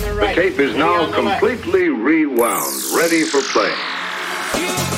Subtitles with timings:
[0.00, 0.34] the right.
[0.34, 4.95] The tape is now completely rewound, ready for play.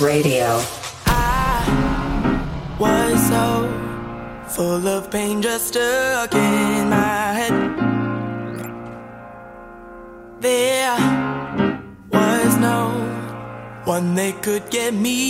[0.00, 0.60] Radio.
[1.06, 3.46] I was so
[4.48, 7.52] full of pain, just stuck in my head.
[10.40, 10.96] There
[12.12, 12.90] was no
[13.84, 15.25] one that could get me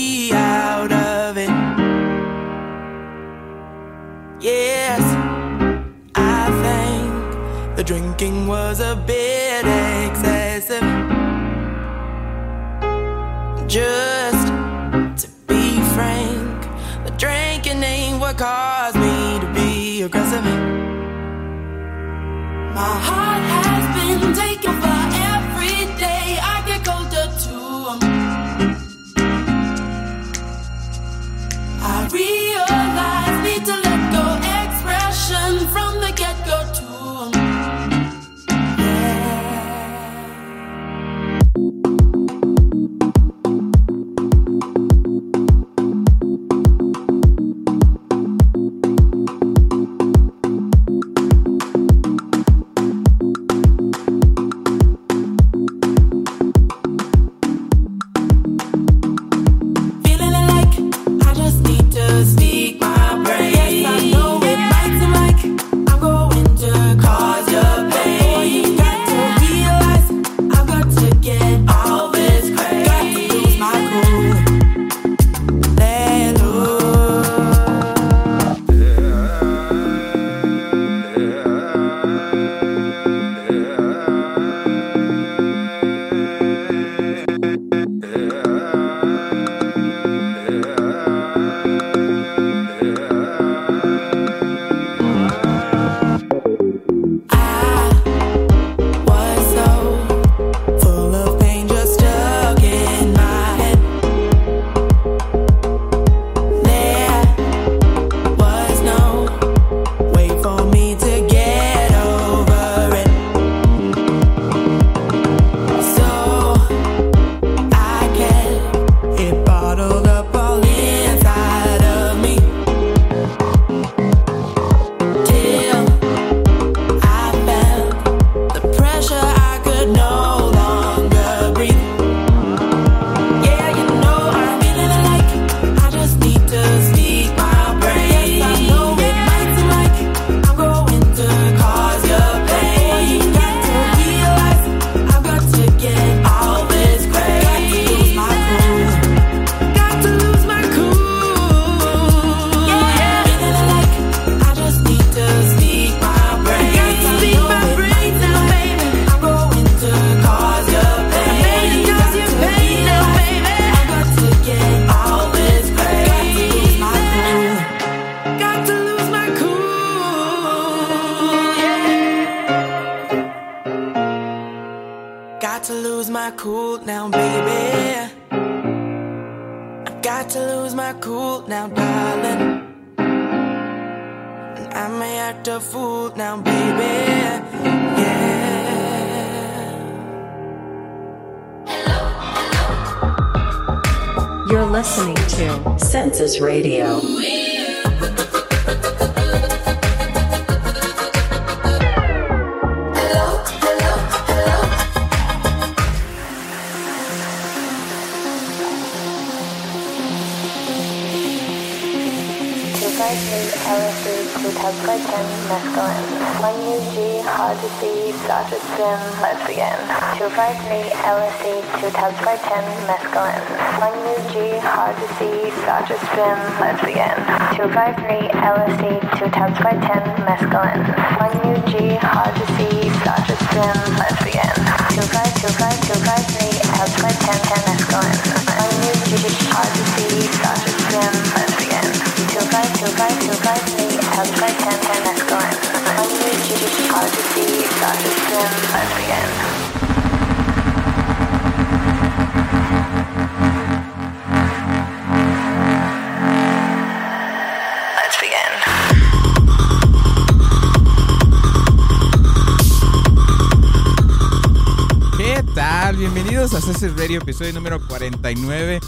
[265.57, 265.97] tal?
[265.97, 268.79] Bienvenidos a CC Radio, episodio número 49.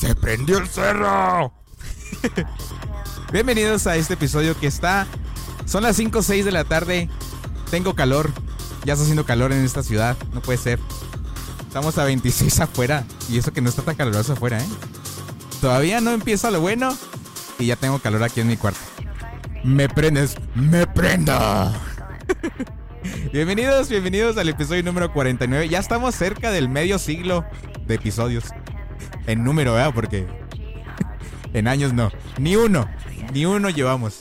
[0.00, 1.52] ¡Se prendió el cerro!
[3.32, 5.06] Bienvenidos a este episodio que está.
[5.66, 7.08] Son las 5 o 6 de la tarde.
[7.70, 8.28] Tengo calor.
[8.84, 10.16] Ya está haciendo calor en esta ciudad.
[10.34, 10.80] No puede ser.
[11.68, 13.04] Estamos a 26 afuera.
[13.28, 14.68] Y eso que no está tan caluroso afuera, ¿eh?
[15.60, 16.92] Todavía no empieza lo bueno.
[17.60, 18.80] Y ya tengo calor aquí en mi cuarto.
[19.62, 20.34] Me prendes.
[20.56, 21.32] Me prendo.
[23.32, 25.68] Bienvenidos, bienvenidos al episodio número 49.
[25.68, 27.44] Ya estamos cerca del medio siglo
[27.86, 28.44] de episodios.
[29.26, 29.92] En número, ¿verdad?
[29.94, 30.26] Porque
[31.54, 32.10] en años no.
[32.38, 32.88] Ni uno.
[33.32, 34.18] Ni uno llevamos.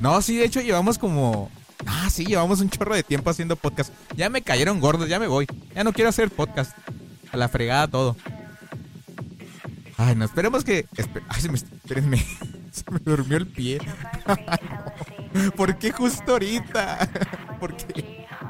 [0.00, 1.50] No, sí, de hecho llevamos como...
[1.86, 3.92] Ah, sí, llevamos un chorro de tiempo haciendo podcast.
[4.16, 5.46] Ya me cayeron gordos, ya me voy.
[5.74, 6.76] Ya no quiero hacer podcast.
[7.32, 8.16] A la fregada todo.
[9.98, 10.86] Ay, no, esperemos que...
[11.28, 11.56] Ay, se me...
[11.56, 12.24] Espérenme.
[12.72, 13.80] Se me durmió el pie.
[15.56, 17.08] ¿Por qué justo ahorita?
[17.60, 17.74] ¿Por?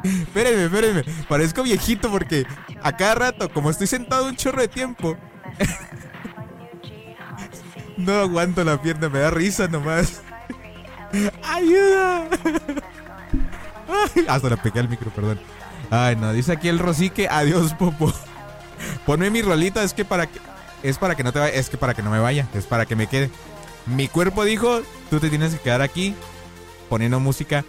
[0.04, 1.04] Espérenme, espérenme.
[1.28, 2.44] Parezco viejito porque
[2.82, 5.16] a cada rato, como estoy sentado un chorro de tiempo,
[7.96, 10.20] no aguanto la pierna, me da risa nomás.
[11.42, 12.28] ¡Ayuda!
[13.88, 15.40] Ay, hasta le pegué al micro, perdón.
[15.90, 18.12] Ay, no, dice aquí el Rosique, adiós, Popo.
[19.06, 20.38] Ponme mi rolita, es que para que.
[20.82, 22.86] Es para que no te vaya, es que para que no me vaya, es para
[22.86, 23.30] que me quede.
[23.86, 26.14] Mi cuerpo dijo, tú te tienes que quedar aquí
[26.88, 27.64] poniendo música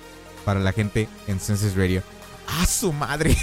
[0.45, 2.03] para la gente en Senses Radio.
[2.47, 3.35] ¡Ah, su madre!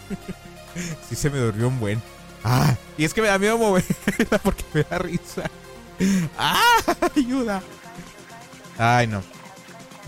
[1.08, 2.02] sí se me durmió un buen.
[2.44, 5.50] Ah, y es que me da miedo moverla porque me da risa.
[6.38, 6.80] ¡Ah!
[7.16, 7.62] ¡Ayuda!
[8.78, 9.22] Ay, no.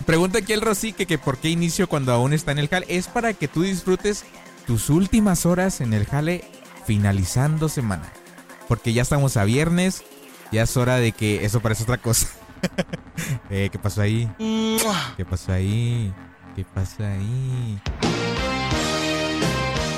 [0.05, 2.85] Pregunta aquí el Rosique que por qué inicio cuando aún está en el jale.
[2.89, 4.23] Es para que tú disfrutes
[4.65, 6.45] tus últimas horas en el jale
[6.85, 8.11] finalizando semana.
[8.71, 10.01] Porque ya estamos a viernes.
[10.53, 12.29] Ya es hora de que eso parece otra cosa.
[13.49, 14.31] eh, ¿Qué pasó ahí?
[15.17, 16.13] ¿Qué pasó ahí?
[16.55, 17.81] ¿Qué pasa ahí?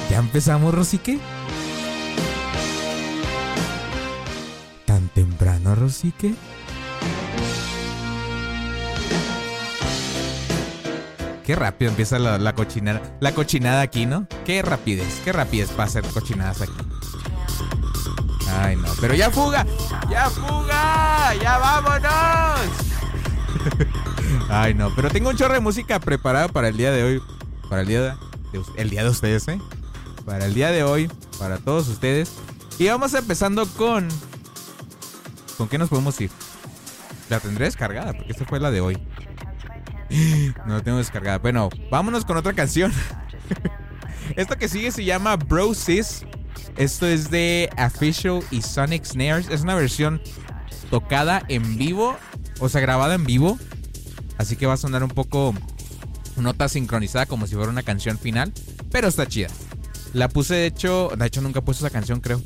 [0.10, 1.20] ¿Ya empezamos, Rosique?
[4.88, 6.34] ¿Tan temprano, Rosique?
[11.46, 13.04] Qué rápido empieza la, la cochinada.
[13.20, 14.28] La cochinada aquí, ¿no?
[14.46, 16.93] Qué rapidez, qué rapidez para hacer cochinadas aquí.
[18.62, 19.66] Ay, no, pero ya fuga,
[20.10, 22.60] ya fuga, ya vámonos.
[24.50, 27.22] Ay, no, pero tengo un chorro de música preparada para el día de hoy.
[27.70, 28.14] Para el día de,
[28.78, 29.60] el día de ustedes, ¿eh?
[30.26, 31.10] Para el día de hoy,
[31.40, 32.34] para todos ustedes.
[32.78, 34.08] Y vamos empezando con...
[35.58, 36.32] ¿Con qué nos podemos ir?
[37.30, 38.98] La tendré descargada, porque esta fue la de hoy.
[40.68, 41.40] No la tengo descargada.
[41.40, 42.94] Bueno, vámonos con otra canción.
[44.36, 46.24] Esto que sigue se llama Bro Sis.
[46.78, 49.48] Esto es de Official y Sonic Snares.
[49.50, 50.22] Es una versión
[50.90, 52.18] tocada en vivo,
[52.60, 53.60] o sea, grabada en vivo.
[54.38, 55.54] Así que va a sonar un poco
[56.38, 58.52] nota sincronizada como si fuera una canción final,
[58.92, 59.50] pero está chida.
[60.14, 62.42] La puse de hecho, de hecho nunca he puesto esa canción, creo.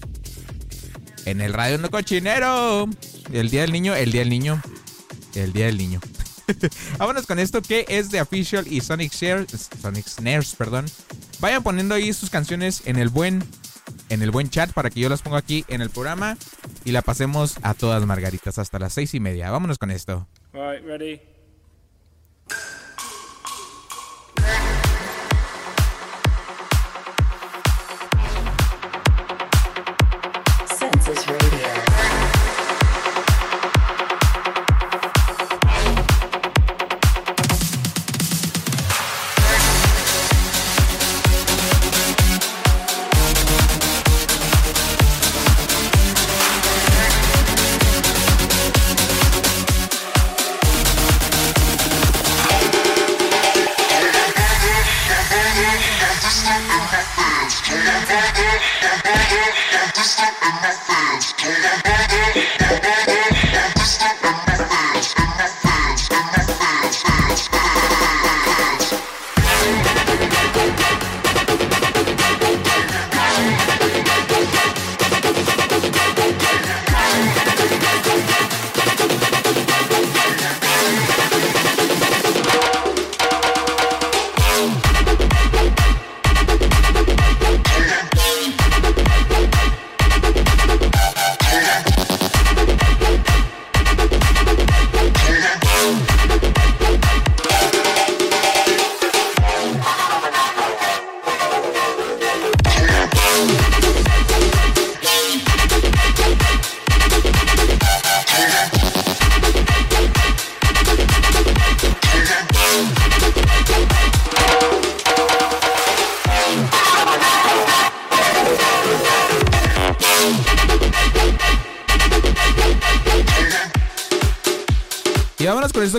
[1.25, 2.89] En el radio no cochinero.
[3.31, 4.61] El día del niño, el día del niño,
[5.35, 5.99] el día del niño.
[6.97, 10.85] Vámonos con esto que es de Official y Sonic Sonic Snares, perdón.
[11.39, 13.43] Vayan poniendo ahí sus canciones en el buen
[14.09, 16.37] en el buen chat para que yo las ponga aquí en el programa
[16.85, 19.51] y la pasemos a todas margaritas hasta las seis y media.
[19.51, 20.27] Vámonos con esto.
[20.53, 21.36] Ready?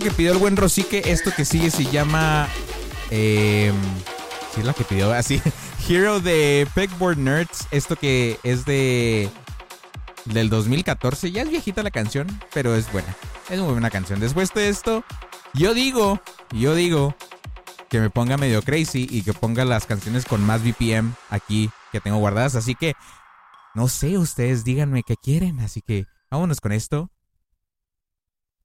[0.00, 1.02] Que pidió el buen Rosique.
[1.06, 2.48] Esto que sigue se llama.
[3.10, 3.72] Eh,
[4.56, 5.40] es la que pidió así.
[5.88, 7.66] Hero de Pegboard Nerds.
[7.70, 9.30] Esto que es de.
[10.24, 11.30] Del 2014.
[11.30, 13.14] Ya es viejita la canción, pero es buena.
[13.48, 14.20] Es muy buena canción.
[14.20, 15.04] Después de esto,
[15.54, 16.20] yo digo.
[16.52, 17.14] Yo digo.
[17.88, 22.00] Que me ponga medio crazy y que ponga las canciones con más BPM aquí que
[22.00, 22.54] tengo guardadas.
[22.54, 22.94] Así que.
[23.74, 25.60] No sé, ustedes díganme qué quieren.
[25.60, 27.10] Así que vámonos con esto.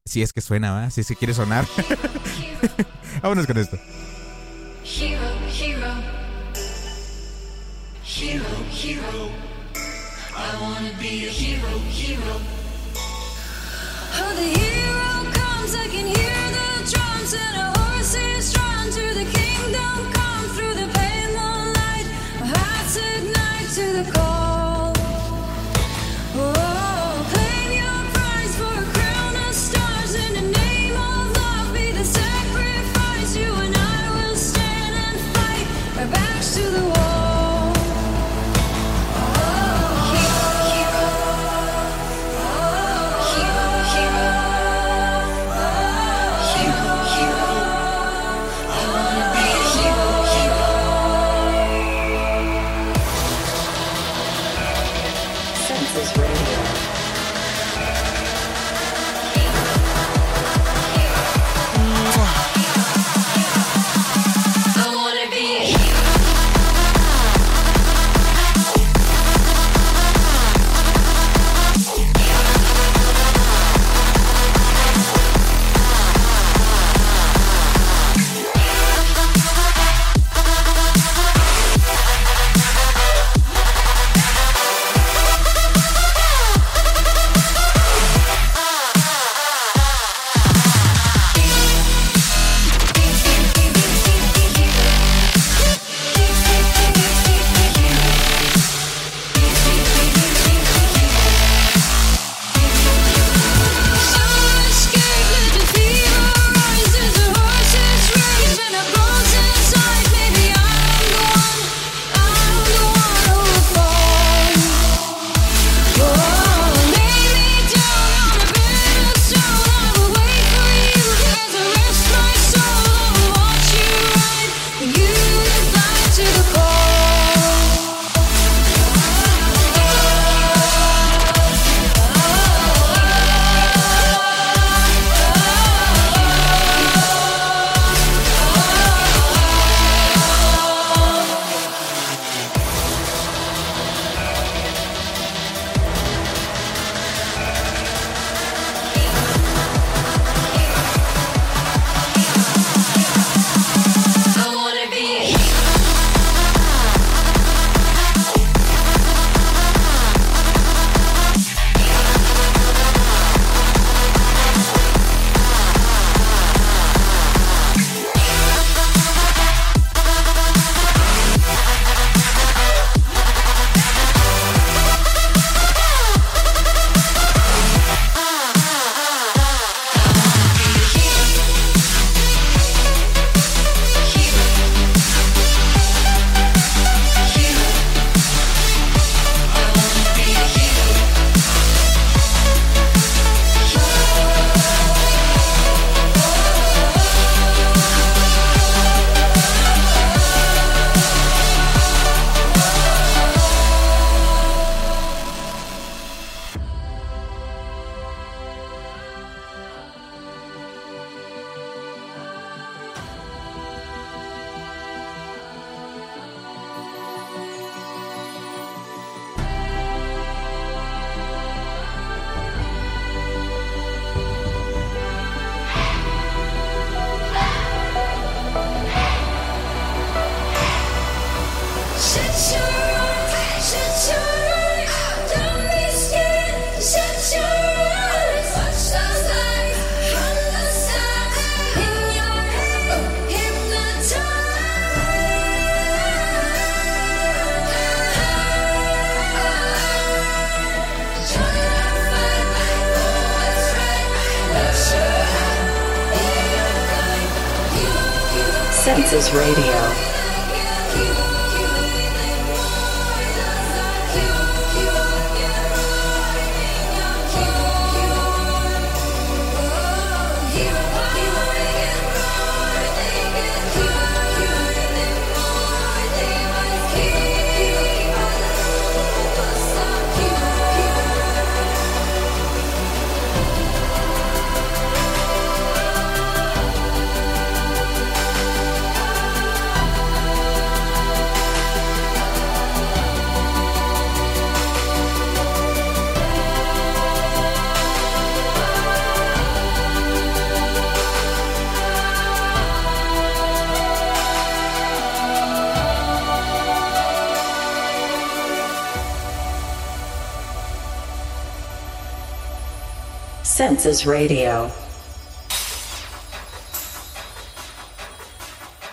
[0.06, 0.90] Si es que suena, ¿va?
[0.90, 1.66] Si es que quiere sonar.
[3.22, 3.78] Vámonos con esto.
[4.84, 5.94] Hero, hero.
[8.06, 9.30] Hero, hero.
[10.36, 12.40] I wanna be a hero, hero.
[14.16, 14.73] Oh, the hero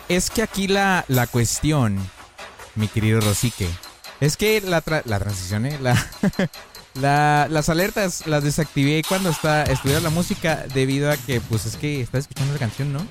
[0.08, 1.98] Es que aquí la, la cuestión,
[2.74, 3.68] mi querido Rosique,
[4.20, 5.78] es que la, tra- la transición, ¿eh?
[5.80, 5.94] la,
[6.94, 11.76] la- las alertas las desactivé cuando está estudiando la música debido a que, pues es
[11.76, 13.06] que estás escuchando la canción, ¿no?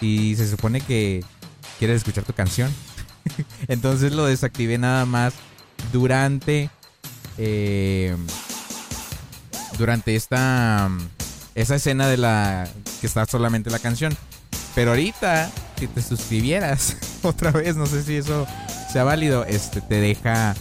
[0.00, 1.24] Y se supone que
[1.78, 2.70] quieres escuchar tu canción.
[3.68, 5.32] Entonces lo desactivé nada más
[5.90, 6.68] durante,
[7.38, 8.14] eh,
[9.78, 10.90] durante esta,
[11.54, 12.68] esa escena de la
[13.00, 14.16] que está solamente la canción.
[14.74, 18.46] Pero ahorita, si te suscribieras otra vez, no sé si eso
[18.92, 20.54] sea válido, este te deja,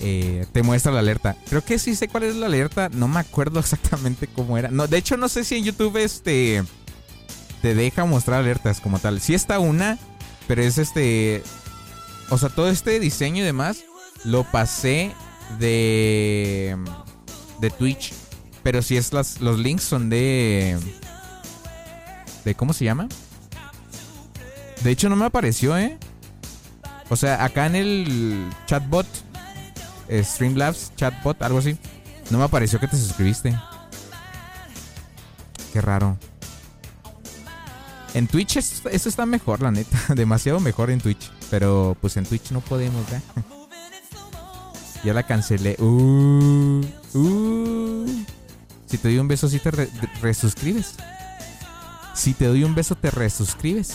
[0.00, 1.36] eh, te muestra la alerta.
[1.48, 4.70] Creo que sí sé cuál es la alerta, no me acuerdo exactamente cómo era.
[4.70, 6.64] No, de hecho no sé si en YouTube este
[7.62, 9.20] te deja mostrar alertas como tal.
[9.20, 9.98] Sí está una,
[10.46, 11.42] pero es este,
[12.30, 13.84] o sea, todo este diseño y demás
[14.24, 15.12] lo pasé
[15.58, 16.76] de
[17.60, 18.12] de Twitch,
[18.66, 20.76] pero si es las los links son de
[22.44, 23.06] de cómo se llama?
[24.82, 25.96] De hecho no me apareció, ¿eh?
[27.08, 29.06] O sea, acá en el chatbot
[30.08, 31.78] eh, Streamlabs chatbot, algo así,
[32.30, 33.56] no me apareció que te suscribiste.
[35.72, 36.16] Qué raro.
[38.14, 39.96] En Twitch es- eso está mejor, la neta.
[40.16, 41.30] Demasiado mejor en Twitch.
[41.50, 43.20] Pero pues en Twitch no podemos, ¿eh?
[45.04, 45.76] Ya la cancelé.
[45.78, 48.24] Uh, uh.
[48.86, 49.90] Si te doy un beso, sí te re-
[50.22, 50.94] resuscribes.
[52.14, 53.94] Si te doy un beso, te resuscribes.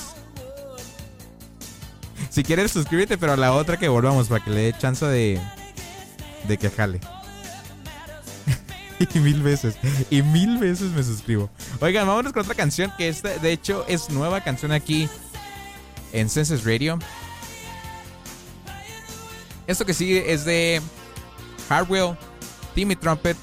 [2.29, 5.39] Si quieres, suscríbete, pero a la otra que volvamos para que le dé chance de,
[6.47, 6.99] de que jale.
[9.13, 9.75] y mil veces.
[10.09, 11.49] Y mil veces me suscribo.
[11.79, 15.09] Oigan, vámonos con otra canción que esta, de hecho, es nueva canción aquí
[16.13, 16.99] en Census Radio.
[19.67, 20.81] Esto que sigue es de
[21.69, 22.17] Hardwell,
[22.75, 23.37] Timmy Trumpet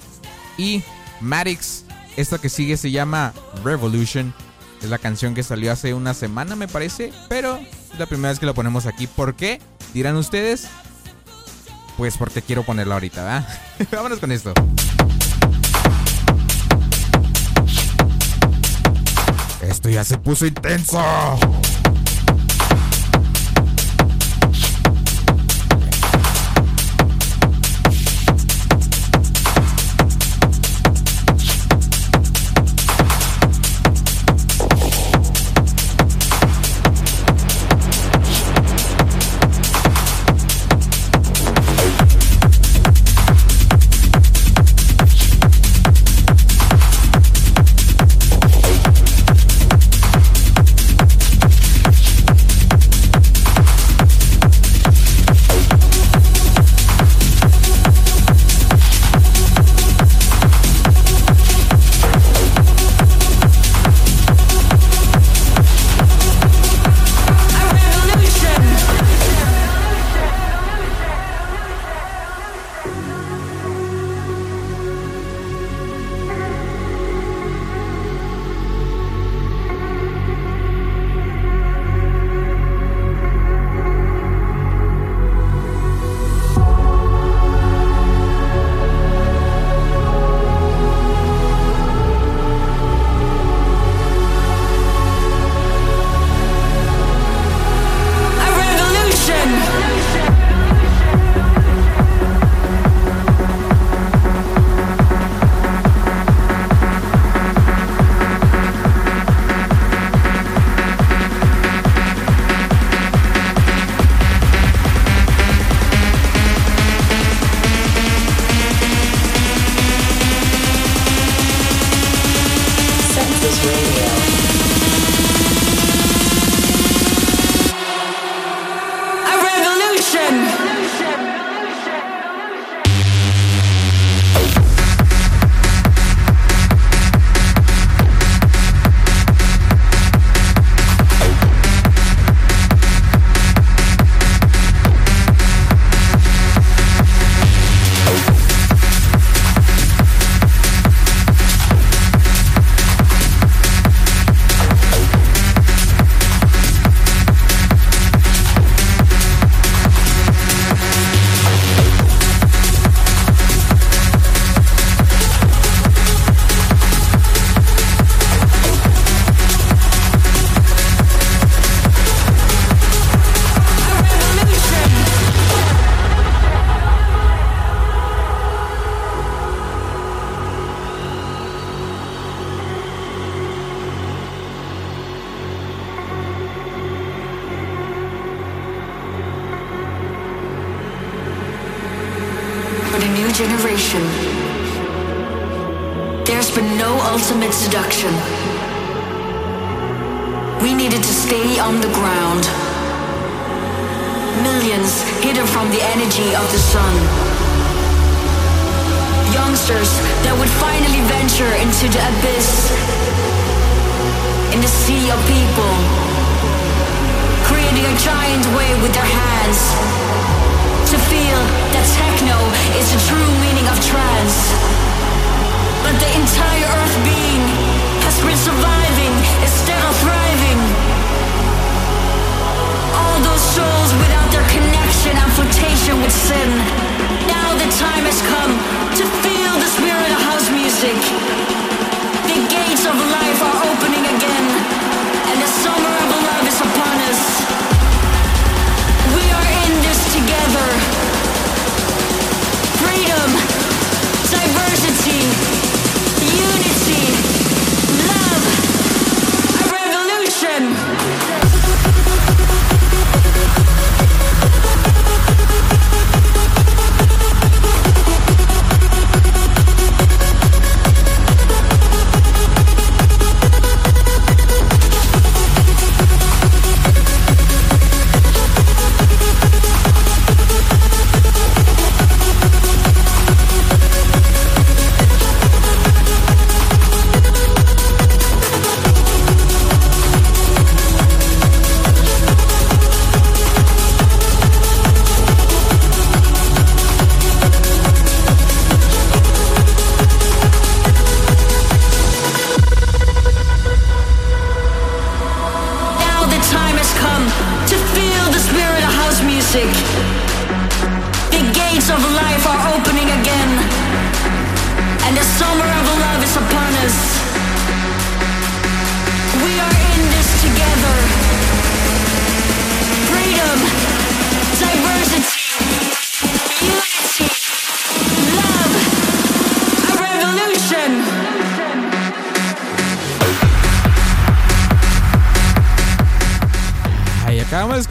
[0.56, 0.82] y
[1.20, 1.84] Maddox.
[2.16, 3.32] Esto que sigue se llama
[3.64, 4.34] Revolution.
[4.82, 7.12] Es la canción que salió hace una semana, me parece.
[7.28, 9.06] Pero es la primera vez que la ponemos aquí.
[9.06, 9.60] ¿Por qué?
[9.94, 10.68] Dirán ustedes.
[11.96, 13.48] Pues porque quiero ponerla ahorita, ¿verdad?
[13.92, 14.52] Vámonos con esto.
[19.62, 20.98] Esto ya se puso intenso.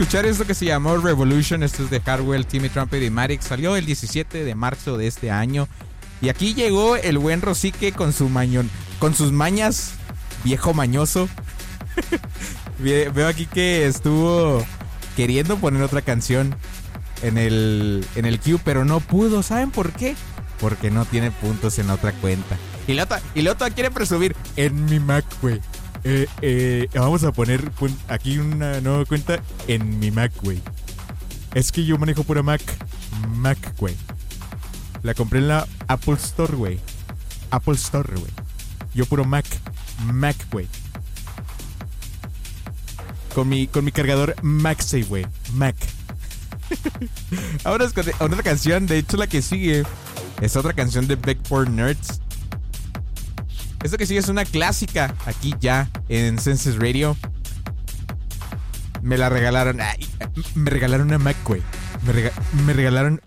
[0.08, 1.62] Escuchar esto que se llamó Revolution.
[1.62, 3.42] Esto es de Hardwell, Timmy Trumpet y Matic.
[3.42, 5.68] Salió el 17 de marzo de este año.
[6.22, 9.90] Y aquí llegó el buen Rosique con su mañón, con sus mañas,
[10.44, 11.28] viejo mañoso.
[12.78, 14.64] Ve- Veo aquí que estuvo
[15.14, 16.54] queriendo poner otra canción
[17.20, 19.42] en el, en el queue, pero no pudo.
[19.42, 20.16] ¿Saben por qué?
[20.58, 22.56] Porque no tiene puntos en otra cuenta.
[22.86, 23.44] Y la otra, y
[23.74, 25.60] quiere presumir en mi Mac, güey.
[26.10, 27.70] Eh, eh, vamos a poner
[28.08, 30.58] aquí una nueva cuenta en mi Mac, güey.
[31.52, 32.62] Es que yo manejo pura Mac.
[33.28, 33.94] Mac, güey.
[35.02, 36.80] La compré en la Apple Store, güey.
[37.50, 38.32] Apple Store, güey.
[38.94, 39.44] Yo puro Mac.
[40.10, 40.66] Mac, güey.
[43.34, 45.26] Con mi, con mi cargador MagSafe, güey.
[45.52, 45.76] Mac.
[47.64, 48.86] Ahora es otra canción.
[48.86, 49.84] De hecho, la que sigue
[50.40, 52.22] es otra canción de Backboard Nerds.
[53.82, 57.16] Esto que sigue es una clásica aquí ya en Senses Radio.
[59.02, 59.78] Me la regalaron.
[60.54, 61.62] me regalaron una Mac, güey.
[62.04, 62.32] Me, rega-
[62.66, 63.20] me regalaron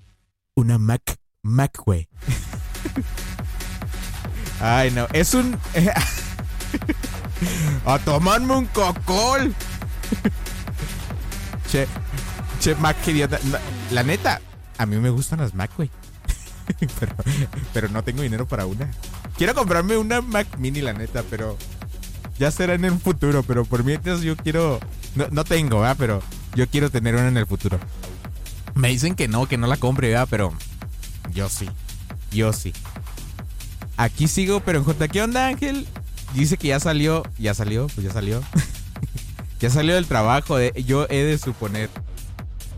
[0.55, 1.01] una Mac.
[1.43, 2.07] Mac, güey.
[4.61, 5.07] Ay, no.
[5.13, 5.57] Es un.
[7.85, 9.55] A tomarme un cocol.
[11.71, 11.87] che,
[12.59, 12.97] che, Mac.
[13.07, 13.57] No,
[13.91, 14.39] La neta,
[14.77, 15.89] a mí me gustan las Mac, güey.
[16.99, 17.15] pero,
[17.73, 18.89] pero no tengo dinero para una.
[19.41, 21.57] Quiero comprarme una Mac Mini, la neta, pero
[22.37, 23.41] ya será en el futuro.
[23.41, 24.79] Pero por mientras yo quiero.
[25.15, 25.95] No, no tengo, ¿verdad?
[25.97, 26.21] Pero
[26.53, 27.79] yo quiero tener una en el futuro.
[28.75, 30.27] Me dicen que no, que no la compre, ¿verdad?
[30.29, 30.53] Pero
[31.33, 31.67] yo sí.
[32.31, 32.71] Yo sí.
[33.97, 35.07] Aquí sigo, pero en J.
[35.07, 35.87] ¿Qué onda, Ángel?
[36.35, 37.23] Dice que ya salió.
[37.39, 38.43] Ya salió, pues ya salió.
[39.59, 40.57] ya salió del trabajo.
[40.57, 41.89] de- yo he de suponer.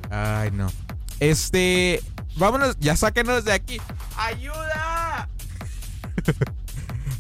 [0.10, 0.72] Ay, no.
[1.20, 2.00] Este.
[2.38, 3.82] Vámonos, ya sáquenos de aquí.
[4.16, 4.73] ¡Ayuda!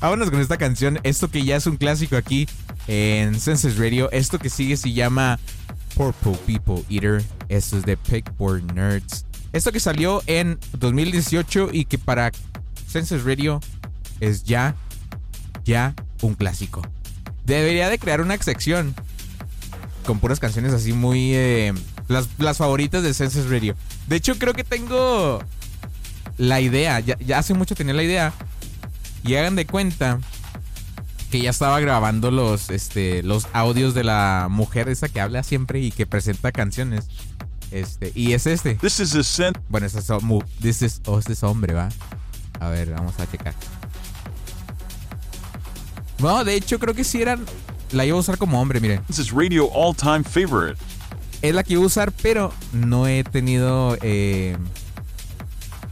[0.04, 1.00] Vámonos con esta canción.
[1.04, 2.46] Esto que ya es un clásico aquí
[2.88, 4.12] en Senses Radio.
[4.12, 5.39] Esto que sigue se llama
[5.96, 7.24] Purple People Eater.
[7.48, 9.26] Esto es de Pickboard Nerds.
[9.54, 12.34] Esto que salió en 2018 y que para
[12.86, 13.62] Senses Radio
[14.20, 14.76] es ya,
[15.63, 16.82] ya un clásico.
[17.46, 18.94] Debería de crear una sección
[20.06, 21.34] con puras canciones así muy...
[21.34, 21.74] eh,
[22.10, 23.78] las, las favoritas de Senses Radio.
[24.08, 25.39] De hecho, creo que tengo
[26.38, 27.00] la idea.
[27.00, 28.34] Ya, ya hace mucho tenía la idea.
[29.23, 30.19] Y hagan de cuenta
[31.31, 35.79] que ya estaba grabando los, este, los audios de la mujer esa que habla siempre
[35.79, 37.07] y que presenta canciones.
[37.71, 38.75] Este, y es este.
[38.75, 40.07] This is a sen- Bueno, este es,
[40.62, 41.89] this is- oh, este es hombre, ¿va?
[42.59, 43.55] A ver, vamos a checar.
[46.19, 47.45] No, de hecho creo que sí eran...
[47.91, 49.03] La iba a usar como hombre, miren.
[49.05, 50.77] This is radio all time favorite.
[51.41, 54.55] Es la que iba a usar, pero no he tenido eh,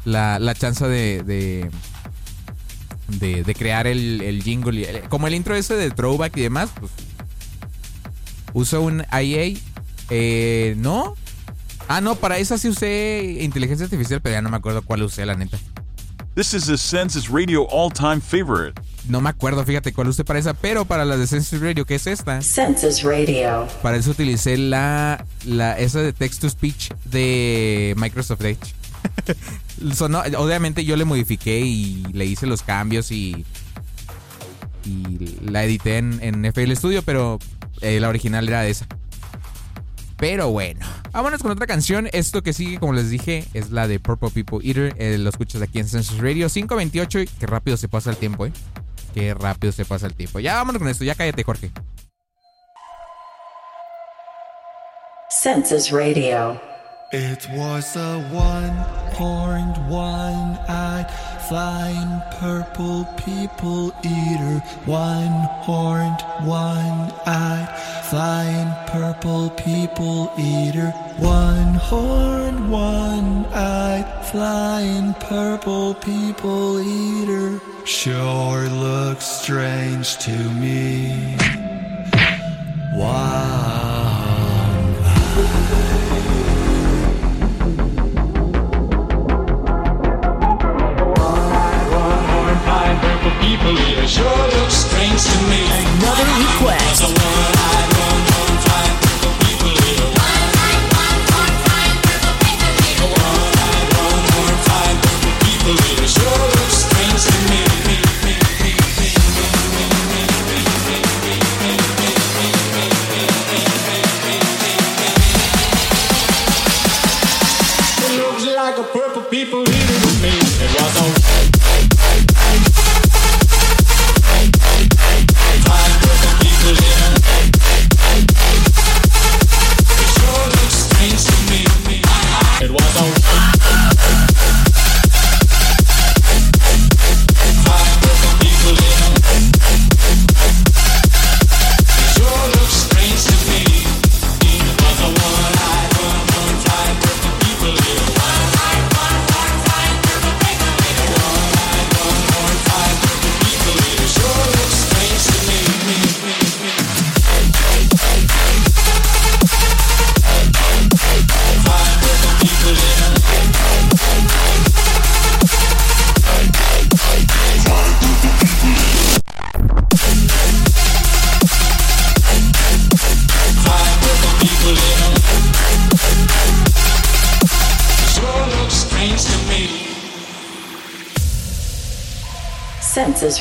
[0.06, 1.70] la, la chance de, de,
[3.20, 4.80] de- de crear el, el jingle.
[4.82, 6.92] y el- como el intro ese de throwback y demás, pues
[8.54, 9.58] uso un IA.
[10.10, 11.16] Eh, no.
[11.88, 15.26] Ah, no, para esa sí usé inteligencia artificial, pero ya no me acuerdo cuál usé,
[15.26, 15.58] la neta.
[16.36, 18.80] This is a Census radio all time favorite.
[19.10, 21.96] No me acuerdo, fíjate cuál usé para esa, pero para la de Census Radio, que
[21.96, 23.68] es esta, Census Radio.
[23.82, 28.60] para eso utilicé la, la esa de text to speech de Microsoft Edge.
[30.38, 33.46] Obviamente yo le modifiqué y le hice los cambios y,
[34.86, 37.40] y la edité en, en FL Studio, pero
[37.82, 38.88] eh, la original era esa.
[40.18, 42.08] Pero bueno, vámonos con otra canción.
[42.14, 44.94] Esto que sigue, como les dije, es la de Purple People Eater.
[45.00, 47.22] Eh, lo escuchas aquí en Census Radio 528.
[47.22, 48.54] y Qué rápido se pasa el tiempo, ¿eh?
[49.16, 50.40] Qué rápido se pasa el tiempo.
[50.40, 51.04] Ya vámonos con esto.
[51.04, 51.72] Ya cállate, Jorge.
[55.32, 56.71] Census Radio.
[57.14, 61.12] It was a one-horned, one-eyed,
[61.50, 64.60] flying purple people eater.
[64.86, 67.68] One-horned, one-eyed,
[68.10, 70.92] flying purple people eater.
[71.18, 77.60] One-horned, one-eyed, flying purple people eater.
[77.86, 81.36] Sure looks strange to me.
[93.26, 95.62] of people, yeah, sure looks strange to me.
[96.00, 98.21] Another request.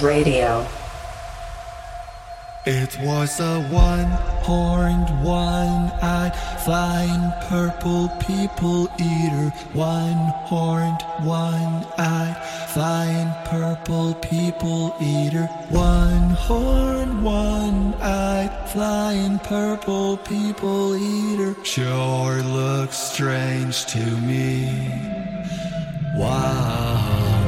[0.03, 0.67] Radio.
[2.67, 9.49] It was a one-horned, one-eyed, flying purple people eater.
[9.73, 12.37] One-horned, one-eyed,
[12.69, 15.47] flying purple people eater.
[15.71, 21.57] One-horned, one-eyed, flying purple people eater.
[21.65, 24.91] Sure looks strange to me.
[26.15, 27.40] Wow.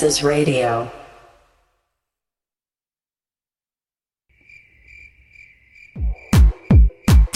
[0.00, 0.90] Census Radio.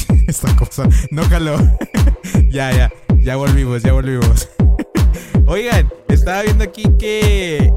[0.26, 0.88] Esta cosa.
[1.10, 1.58] No jaló.
[2.50, 2.90] ya, ya.
[3.18, 4.48] Ya volvimos, ya volvimos.
[5.46, 7.70] Oigan, estaba viendo aquí que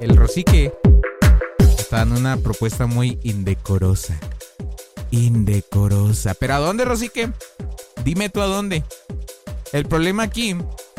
[0.00, 0.70] el Rosique
[1.78, 4.20] está dando una propuesta muy indecorosa.
[5.10, 6.34] Indecorosa.
[6.34, 7.32] ¿Pero a dónde, Rosique?
[8.04, 8.84] Dime tú a dónde.
[9.72, 10.54] El problema aquí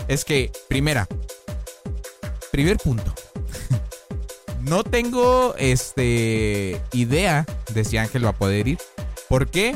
[0.08, 1.08] es que, primera,
[2.56, 3.14] primer punto.
[4.62, 8.80] No tengo este idea de si Ángel va a poder ir.
[9.30, 9.76] ¿Por qué?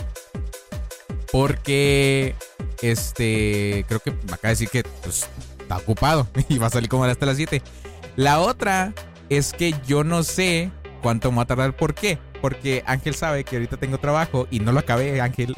[1.31, 2.33] Porque
[2.81, 6.89] este creo que me acaba de decir que pues, está ocupado y va a salir
[6.89, 7.61] como hasta las 7.
[8.15, 8.95] La otra
[9.29, 10.71] es que yo no sé
[11.03, 11.75] cuánto me va a tardar.
[11.75, 12.17] ¿Por qué?
[12.41, 15.53] Porque Ángel sabe que ahorita tengo trabajo y no lo acabé, Ángel.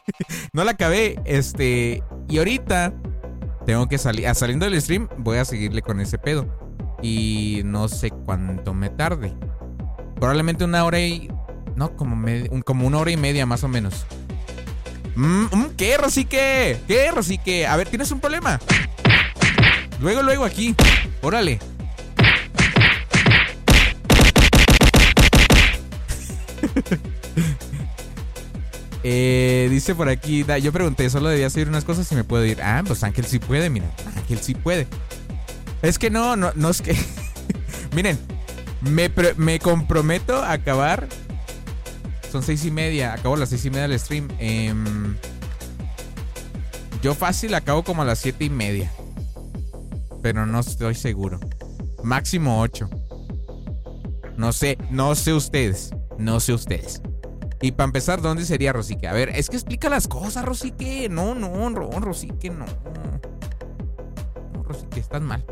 [0.52, 2.92] no lo acabé, este, y ahorita
[3.64, 6.63] tengo que salir, a saliendo del stream voy a seguirle con ese pedo
[7.02, 9.34] y no sé cuánto me tarde.
[10.16, 11.28] Probablemente una hora y
[11.76, 14.06] no, como me- como una hora y media más o menos.
[15.16, 16.78] Mm, mm, ¿Qué, Rosique?
[16.88, 17.66] ¿Qué, Rosique?
[17.66, 18.58] A ver, ¿tienes un problema?
[20.00, 20.74] Luego, luego aquí.
[21.22, 21.58] Órale.
[29.06, 32.62] Eh, dice por aquí, yo pregunté, solo debía seguir unas cosas y me puedo ir.
[32.62, 33.84] Ah, pues Ángel sí puede, mira.
[34.16, 34.86] Ángel sí puede.
[35.84, 36.96] Es que no, no, no es que.
[37.94, 38.18] Miren,
[38.80, 41.06] me, me comprometo a acabar.
[42.32, 43.12] Son seis y media.
[43.12, 44.28] Acabo las seis y media del stream.
[44.38, 45.14] Em,
[47.02, 48.90] yo fácil acabo como a las siete y media.
[50.22, 51.38] Pero no estoy seguro.
[52.02, 52.88] Máximo ocho.
[54.38, 55.90] No sé, no sé ustedes.
[56.16, 57.02] No sé ustedes.
[57.60, 59.06] Y para empezar, ¿dónde sería Rosique?
[59.06, 61.10] A ver, es que explica las cosas, Rosique.
[61.10, 62.64] No, no, no, Rosique, no.
[64.54, 65.44] No, Rosique, estás mal.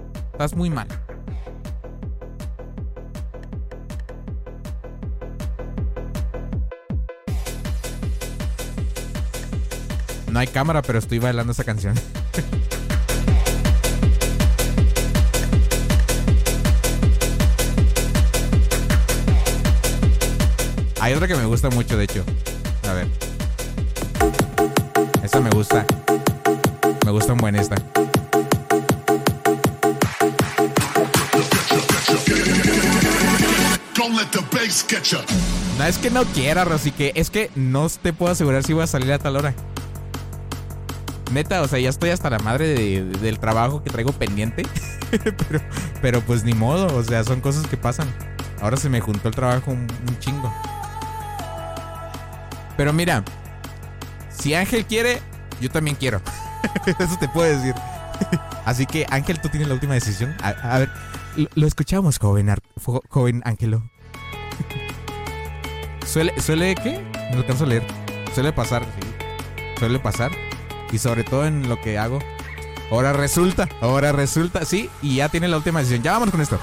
[0.44, 0.88] Estás muy mal.
[10.32, 11.94] No hay cámara, pero estoy bailando esa canción.
[21.00, 22.24] Hay otra que me gusta mucho, de hecho.
[22.88, 23.06] A ver.
[25.22, 25.86] Esta me gusta.
[27.04, 27.76] Me gusta un buen esta.
[35.78, 37.12] No es que no quiera, Rosique.
[37.14, 39.54] Es que no te puedo asegurar si voy a salir a tal hora.
[41.32, 44.64] Neta, o sea, ya estoy hasta la madre de- de- del trabajo que traigo pendiente.
[45.48, 45.60] pero,
[46.02, 48.06] pero pues ni modo, o sea, son cosas que pasan.
[48.60, 49.86] Ahora se me juntó el trabajo un,
[50.20, 50.52] chingo.
[52.76, 53.24] Pero mira,
[54.30, 55.20] si Ángel quiere,
[55.60, 56.20] yo también quiero.
[56.98, 57.74] Eso te puedo decir.
[58.64, 60.34] Así que Ángel, tú tienes la última decisión.
[60.42, 60.90] A, ver,
[61.54, 62.54] lo, escuchamos, joven,
[63.08, 63.82] joven Ángelo.
[66.12, 67.02] ¿Suele, ¿Suele qué?
[67.30, 67.82] No alcanzo a leer.
[68.34, 69.08] Suele pasar, sí.
[69.78, 70.30] Suele pasar.
[70.92, 72.18] Y sobre todo en lo que hago.
[72.90, 74.90] Ahora resulta, ahora resulta, sí.
[75.00, 76.02] Y ya tiene la última decisión.
[76.02, 76.58] Ya vamos con esto.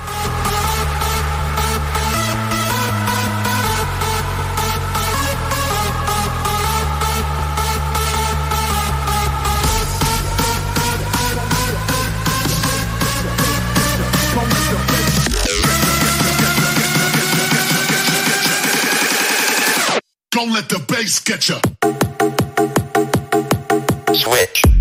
[20.99, 21.43] Bass get.
[24.13, 24.78] Switch.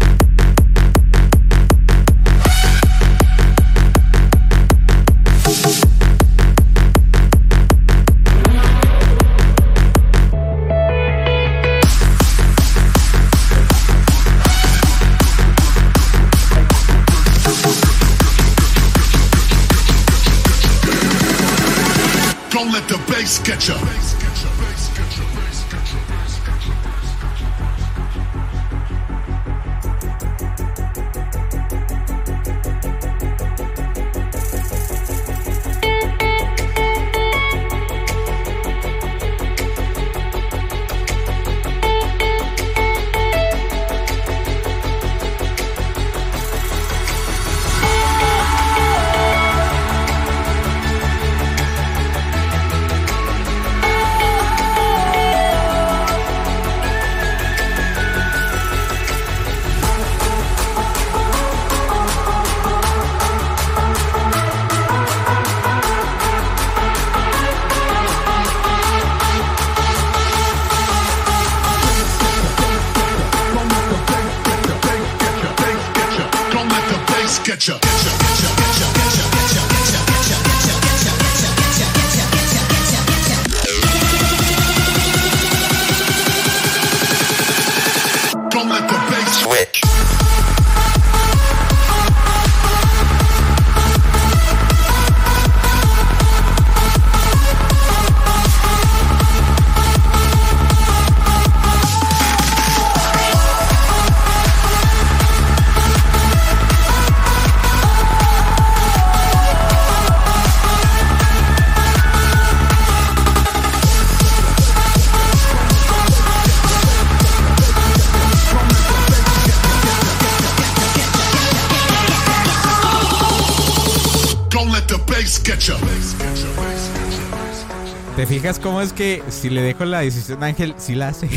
[128.59, 131.29] ¿Te fijas cómo es que si le dejo la decisión a Ángel, sí la hace?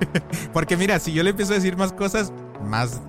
[0.52, 2.30] Porque mira, si yo le empiezo a decir más cosas,
[2.62, 3.00] más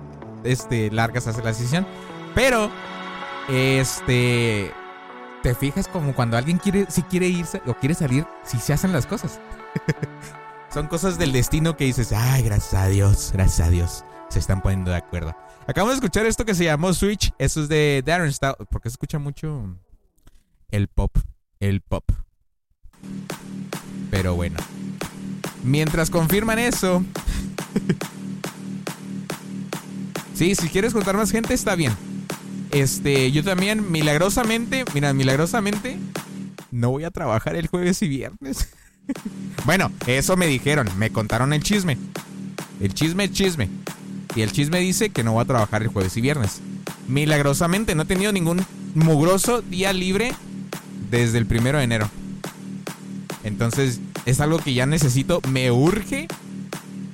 [0.44, 1.86] este, largas hace la decisión.
[2.34, 2.70] Pero,
[3.50, 4.72] este.
[5.42, 8.92] ¿Te fijas como cuando alguien quiere, si quiere irse o quiere salir, si se hacen
[8.92, 9.38] las cosas?
[10.72, 14.04] Son cosas del destino que dices, ay, gracias a Dios, gracias a Dios.
[14.30, 15.36] Se están poniendo de acuerdo.
[15.66, 17.32] Acabamos de escuchar esto que se llamó Switch.
[17.36, 18.68] Eso es de Darren Stout.
[18.70, 19.76] Porque se escucha mucho
[20.70, 21.14] el pop.
[21.58, 22.04] El pop.
[24.10, 24.56] Pero bueno.
[25.62, 27.04] Mientras confirman eso.
[30.34, 31.92] sí, si quieres contar más gente, está bien.
[32.70, 35.98] Este, yo también, milagrosamente, mira, milagrosamente,
[36.70, 38.68] no voy a trabajar el jueves y viernes.
[39.64, 41.98] bueno, eso me dijeron, me contaron el chisme.
[42.80, 43.68] El chisme es chisme.
[44.34, 46.60] Y el chisme dice que no voy a trabajar el jueves y viernes.
[47.08, 50.32] Milagrosamente, no he tenido ningún mugroso día libre
[51.10, 52.10] desde el primero de enero.
[53.44, 56.28] Entonces, es algo que ya necesito, me urge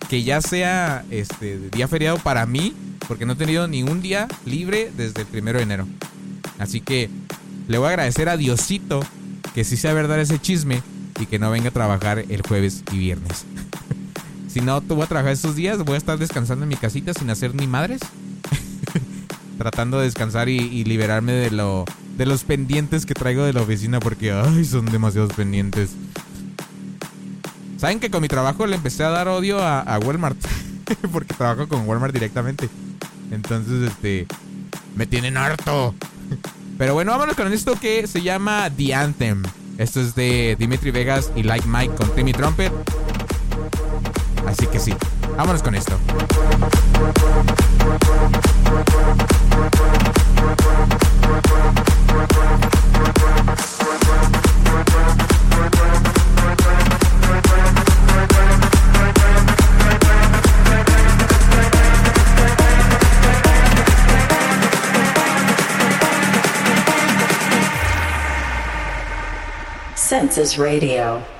[0.08, 2.74] que ya sea este día feriado para mí,
[3.08, 5.86] porque no he tenido ningún día libre desde el primero de enero.
[6.58, 7.10] Así que
[7.68, 9.00] le voy a agradecer a Diosito
[9.54, 10.82] que sí sea verdad ese chisme
[11.20, 13.44] y que no venga a trabajar el jueves y viernes.
[14.48, 17.14] si no, tú voy a trabajar estos días, voy a estar descansando en mi casita
[17.14, 18.00] sin hacer ni madres.
[19.58, 21.84] Tratando de descansar y, liberarme de lo
[22.16, 25.90] de los pendientes que traigo de la oficina porque ay, son demasiados pendientes.
[27.76, 30.38] ¿Saben que con mi trabajo le empecé a dar odio a, a Walmart?
[31.12, 32.68] porque trabajo con Walmart directamente.
[33.30, 34.26] Entonces, este.
[34.94, 35.94] Me tienen harto.
[36.78, 39.42] Pero bueno, vámonos con esto que se llama The Anthem.
[39.78, 42.72] Esto es de Dimitri Vegas y Like Mike con Timmy Trumpet.
[44.46, 44.94] Así que sí,
[45.36, 45.98] vámonos con esto.
[69.94, 71.35] Census Radio.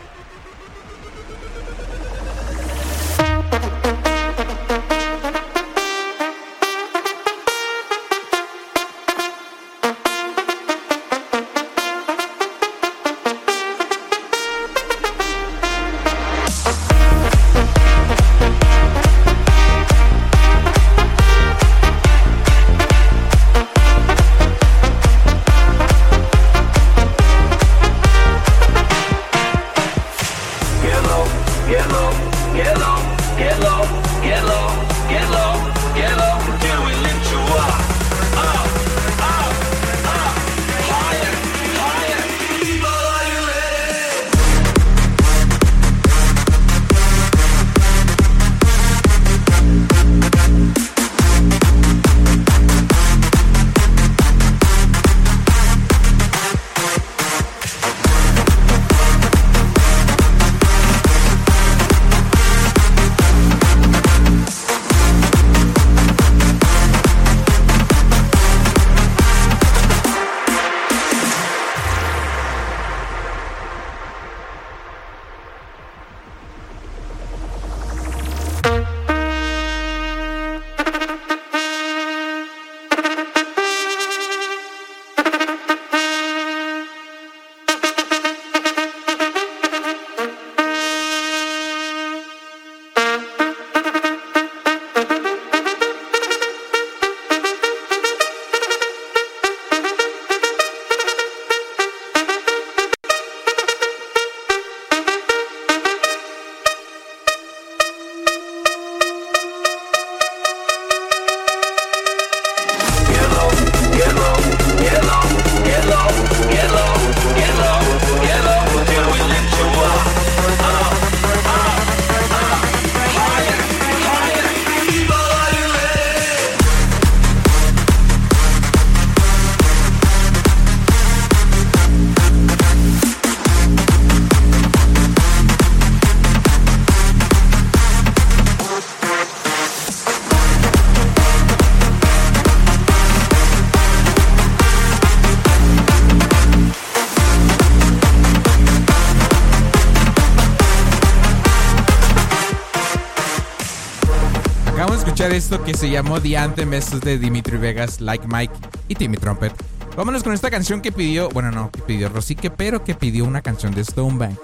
[155.47, 156.74] Esto que se llamó The Anthem.
[156.74, 158.53] Esto es de Dimitri Vegas, Like Mike
[158.88, 159.53] y Timmy Trumpet.
[159.97, 163.42] Vámonos con esta canción que pidió, bueno, no, que pidió Rosique, pero que pidió una
[163.42, 164.36] canción de Stone Bank.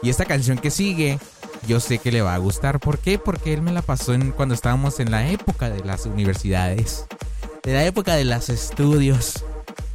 [0.00, 1.18] Y esta canción que sigue,
[1.66, 2.78] yo sé que le va a gustar.
[2.78, 3.18] ¿Por qué?
[3.18, 7.06] Porque él me la pasó en, cuando estábamos en la época de las universidades.
[7.64, 9.44] De la época de los estudios.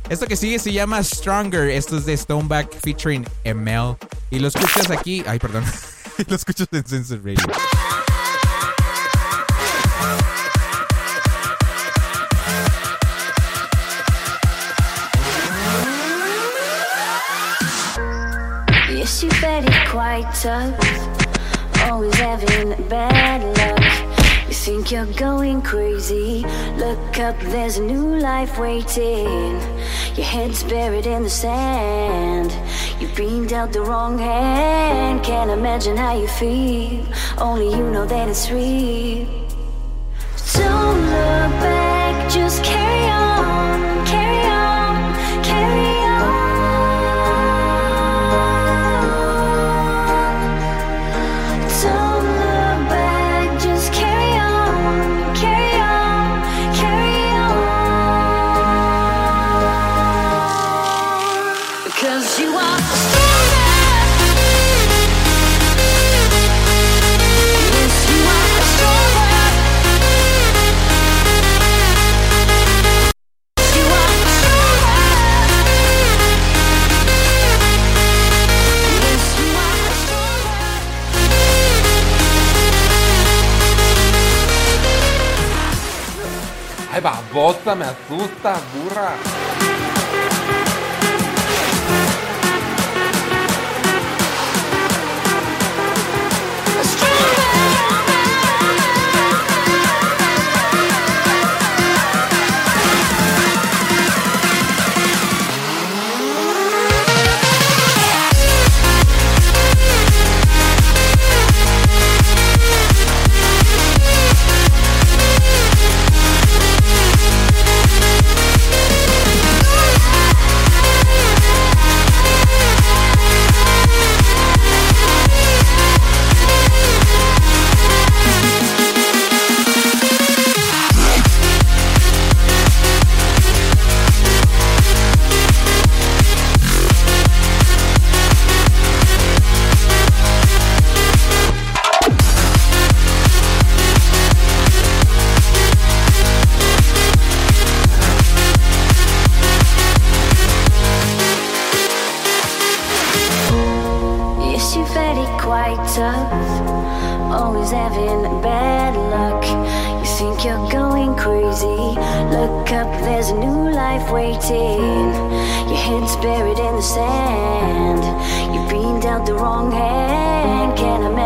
[0.09, 1.69] Esto que sigue se llama Stronger.
[1.69, 3.95] Esto es de Stoneback featuring ML.
[4.29, 5.23] Y lo escuchas aquí.
[5.25, 5.63] Ay, perdón.
[6.27, 7.39] lo escuchas en Sensor Radio.
[20.23, 20.77] Tough.
[21.89, 24.47] Always having bad luck.
[24.47, 26.45] You think you're going crazy.
[26.77, 29.59] Look up, there's a new life waiting.
[30.15, 32.51] Your head's buried in the sand.
[32.99, 35.23] You've been dealt the wrong hand.
[35.23, 37.05] Can't imagine how you feel.
[37.37, 39.27] Only you know that it's real.
[40.53, 41.46] Don't look
[87.07, 89.66] Ay, babosa, me asusta, burra.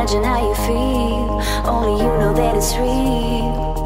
[0.02, 1.70] Imagine how you feel.
[1.70, 3.81] Only you know that it's real.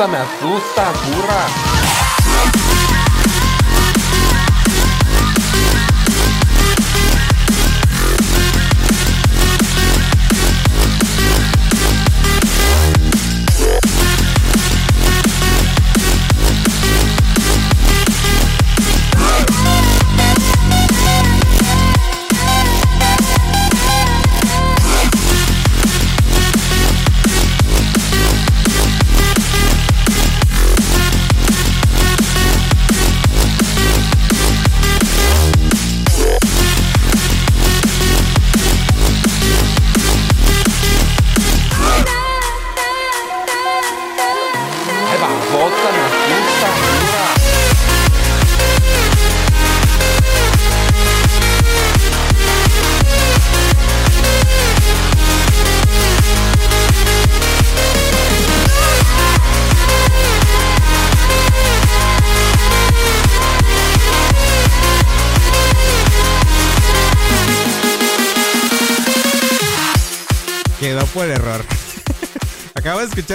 [0.00, 1.69] Sustame, susta, kurą.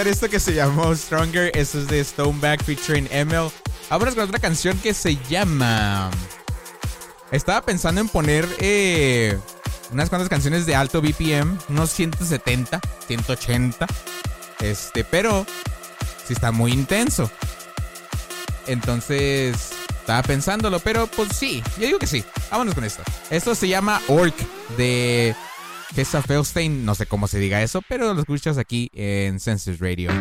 [0.07, 1.51] Esto que se llamó Stronger.
[1.57, 3.51] Eso es de Stoneback featuring ML.
[3.89, 6.11] Vámonos con otra canción que se llama.
[7.31, 9.37] Estaba pensando en poner eh,
[9.91, 13.87] unas cuantas canciones de alto BPM, unos 170, 180.
[14.59, 15.45] Este, pero
[16.25, 17.29] sí está muy intenso.
[18.67, 22.23] Entonces, estaba pensándolo, pero pues sí, yo digo que sí.
[22.51, 23.03] Vámonos con esto.
[23.29, 24.35] Esto se llama Orc
[24.77, 25.35] de
[25.93, 30.11] Tessa Felstein, no sé cómo se diga eso, pero lo escuchas aquí en Census Radio.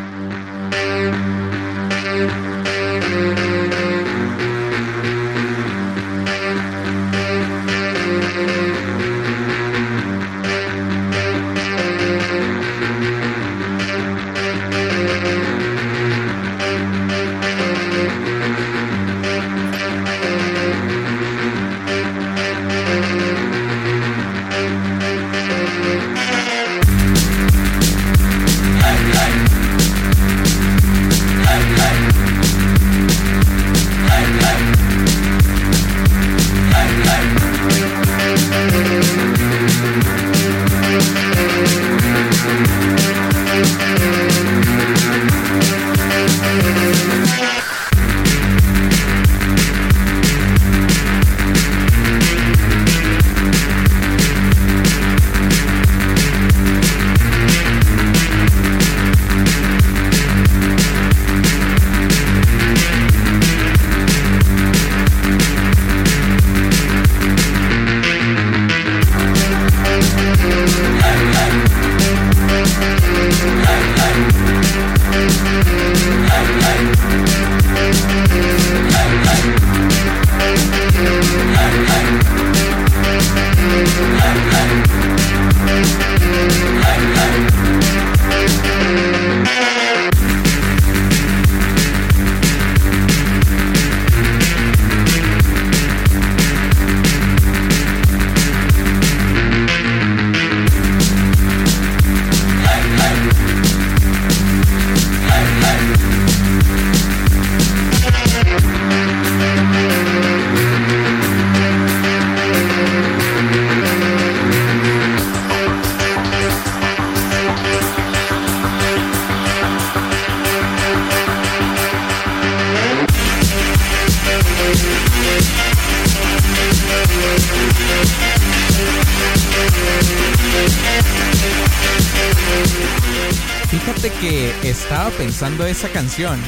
[135.67, 136.39] Esa canción.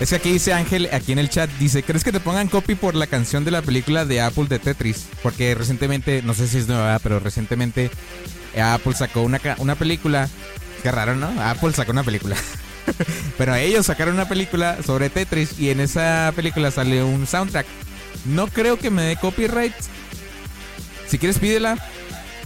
[0.00, 2.74] Es que aquí dice Ángel, aquí en el chat, dice, ¿crees que te pongan copy
[2.74, 5.06] por la canción de la película de Apple de Tetris?
[5.22, 7.90] Porque recientemente, no sé si es nueva, pero recientemente
[8.54, 10.28] eh, Apple sacó una, una película.
[10.82, 11.28] Qué raro, ¿no?
[11.42, 12.36] Apple sacó una película.
[13.38, 17.66] pero ellos sacaron una película sobre Tetris y en esa película sale un soundtrack.
[18.26, 19.74] No creo que me dé copyright.
[21.08, 21.78] Si quieres pídela.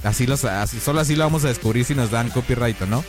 [0.05, 3.05] Así los, así- solo así lo vamos a descubrir si nos dan copyright o no.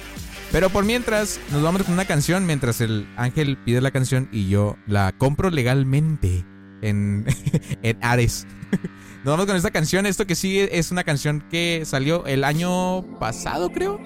[0.51, 4.49] Pero por mientras, nos vamos con una canción mientras el ángel pide la canción y
[4.49, 6.45] yo la compro legalmente
[6.81, 7.25] en,
[7.83, 8.45] en Ares.
[9.23, 10.07] Nos vamos con esta canción.
[10.07, 13.99] Esto que sigue es una canción que salió el año pasado, creo.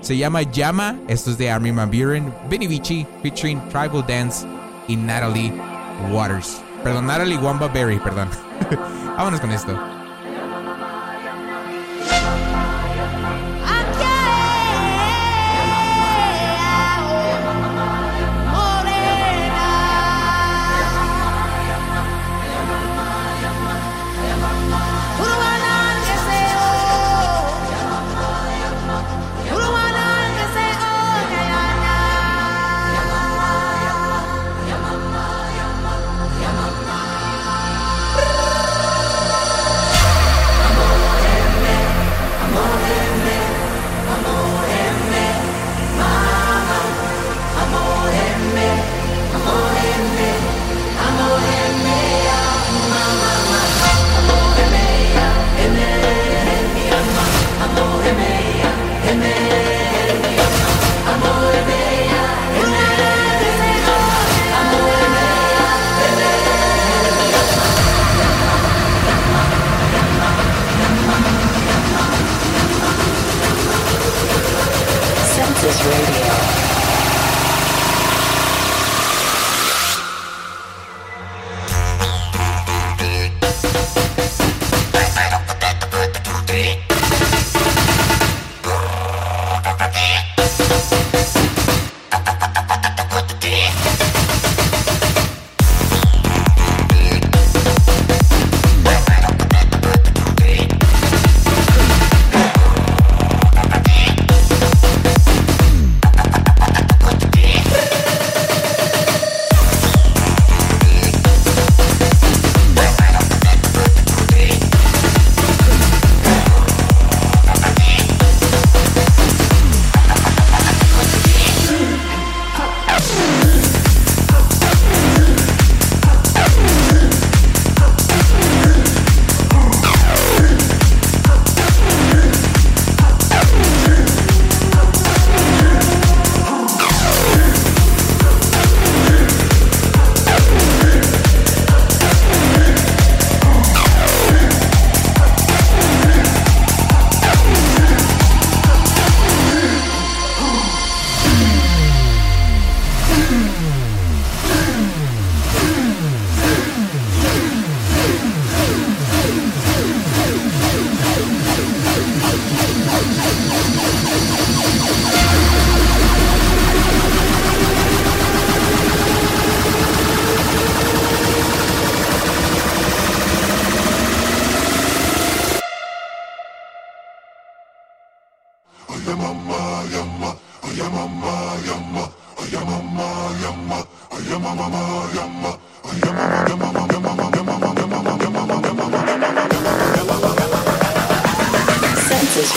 [0.00, 0.98] Se llama Llama.
[1.08, 4.46] Esto es de Armin Van Buren, Benny Vici, featuring Tribal Dance
[4.86, 5.52] y Natalie
[6.12, 6.62] Waters.
[6.84, 8.28] Perdón, Natalie Wamba Berry, perdón.
[9.16, 9.89] Vámonos con esto.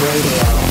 [0.04, 0.63] Radio.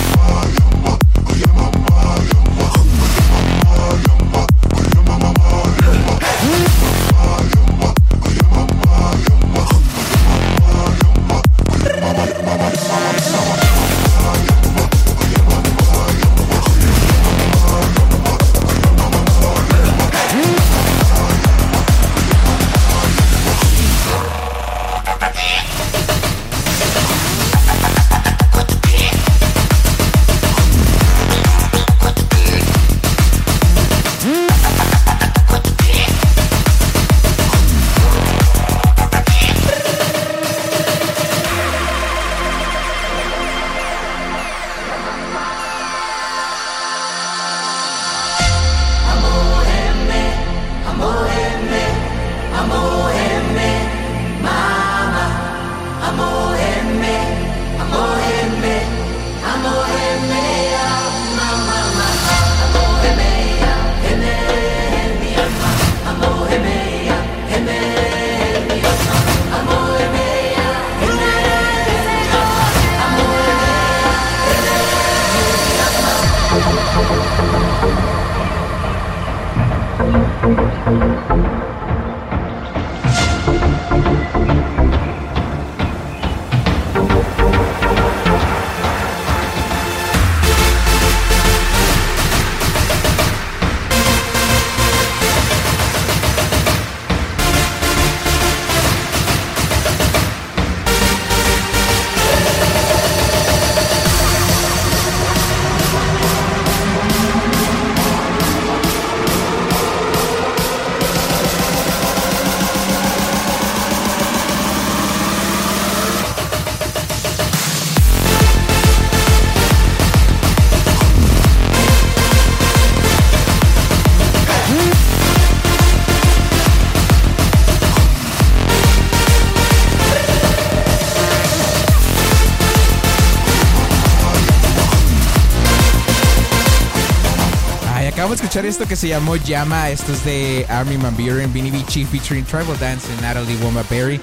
[138.72, 139.90] Esto que se llamó Llama.
[139.90, 144.18] Esto es de Armin Van Buren, Vinny Vici featuring Tribal Dance y Natalie Woma Berry.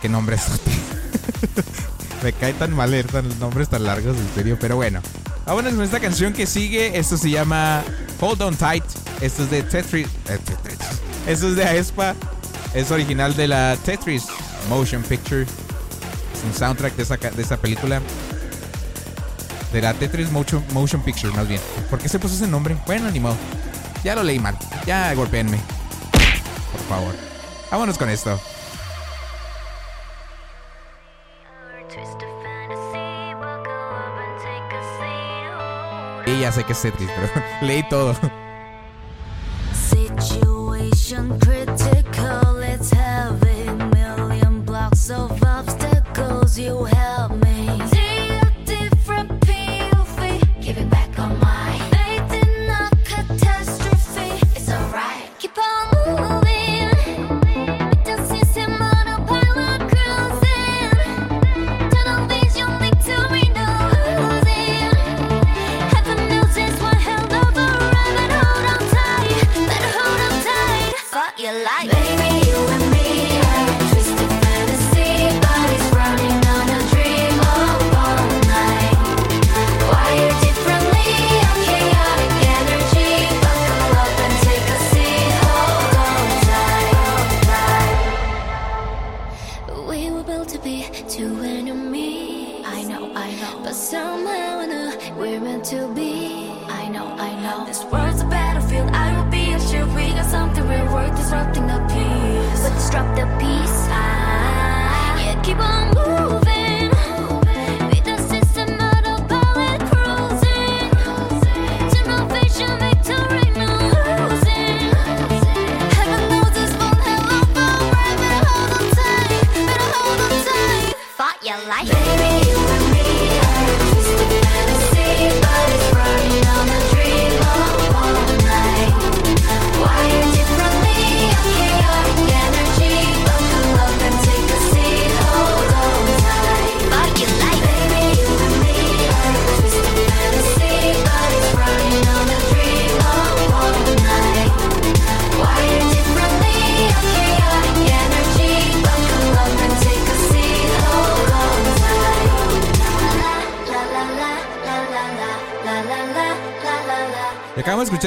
[0.00, 0.42] Qué nombre es
[2.22, 4.56] Me cae tan mal leer tan nombres tan largos, en serio.
[4.58, 5.02] Pero bueno,
[5.44, 6.98] vámonos con esta canción que sigue.
[6.98, 7.84] Esto se llama
[8.20, 8.84] Hold On Tight.
[9.20, 10.06] Esto es de Tetris.
[10.30, 10.38] eh.
[11.26, 12.14] Esto es de Aespa.
[12.72, 14.24] Es original de la Tetris
[14.70, 15.42] Motion Picture.
[15.42, 18.00] Es un soundtrack de esa, de esa película.
[19.74, 21.60] De la Tetris Motion, Motion Picture, más bien.
[21.90, 22.78] ¿Por qué se puso ese nombre?
[22.86, 23.36] Bueno, ni modo.
[24.04, 24.56] Ya lo leí mal.
[24.84, 25.58] Ya golpeenme.
[26.72, 27.14] Por favor.
[27.70, 28.38] Vámonos con esto.
[36.26, 38.14] Y ya sé que es Tetris, pero leí todo.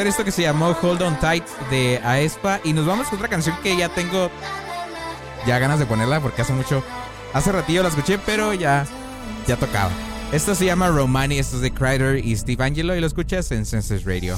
[0.05, 2.59] Esto que se llamó Hold On Tight de Aespa.
[2.63, 4.29] Y nos vamos con otra canción que ya tengo
[5.47, 6.83] ya ganas de ponerla porque hace mucho.
[7.33, 8.85] Hace ratillo la escuché, pero ya,
[9.47, 9.89] ya tocaba.
[10.31, 13.65] Esto se llama Romani, esto es de Crider y Steve Angelo y lo escuchas en
[13.65, 14.37] Senses Radio.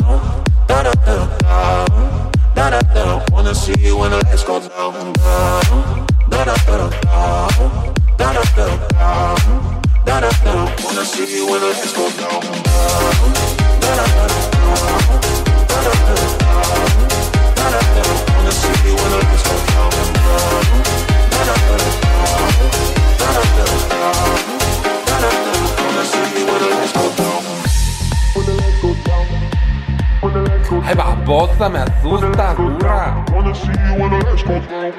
[3.51, 4.93] Wanna see you when the lights go down.
[10.85, 12.39] Wanna see you when the lights go down.
[18.37, 19.91] Wanna see you when the lights go down.
[25.83, 27.41] Wanna see you when the lights go down.
[30.83, 33.30] Ay, babosa, me asusta, burra.
[34.43, 34.91] down.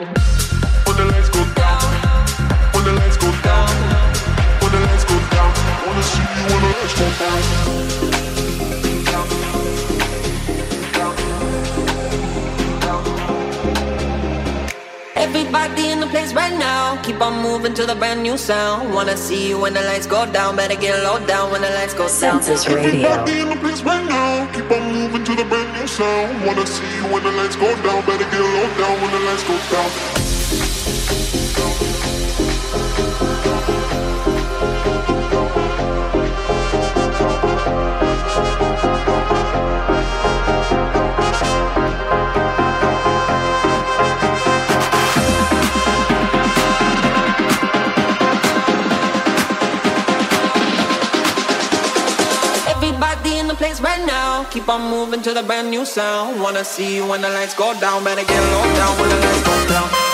[15.16, 18.92] Everybody in the place right now, keep on moving to the brand new sound.
[18.94, 21.94] Wanna see you when the lights go down, better get low down when the lights
[21.94, 22.42] go down.
[22.42, 23.08] Census Radio.
[23.08, 26.46] Everybody in the place right now, keep on moving to the brand new sound.
[26.46, 28.04] Wanna see when the lights go down.
[28.06, 30.11] Better get low down when the lights go down.
[54.72, 56.40] I'm moving to the brand new sound.
[56.40, 58.04] Wanna see you when the lights go down.
[58.04, 60.11] Better get low down when the lights go down.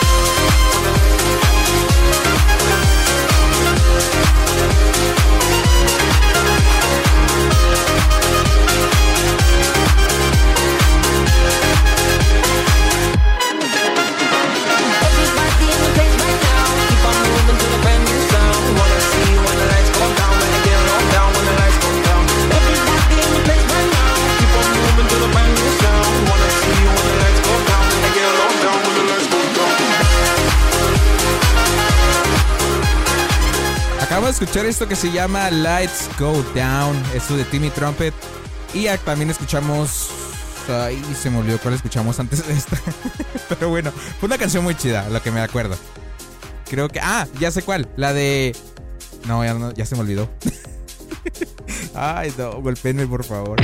[34.40, 38.14] escuchar esto que se llama Lights Go Down, esto de Timmy Trumpet.
[38.72, 40.10] Y también escuchamos.
[40.68, 42.78] Ay, se me olvidó cuál escuchamos antes de esta.
[43.48, 45.76] Pero bueno, fue una canción muy chida, lo que me acuerdo.
[46.70, 47.00] Creo que.
[47.00, 47.88] Ah, ya sé cuál.
[47.96, 48.54] La de.
[49.26, 50.30] No, ya, no, ya se me olvidó.
[51.94, 53.60] Ay, no, golpeenme, por favor.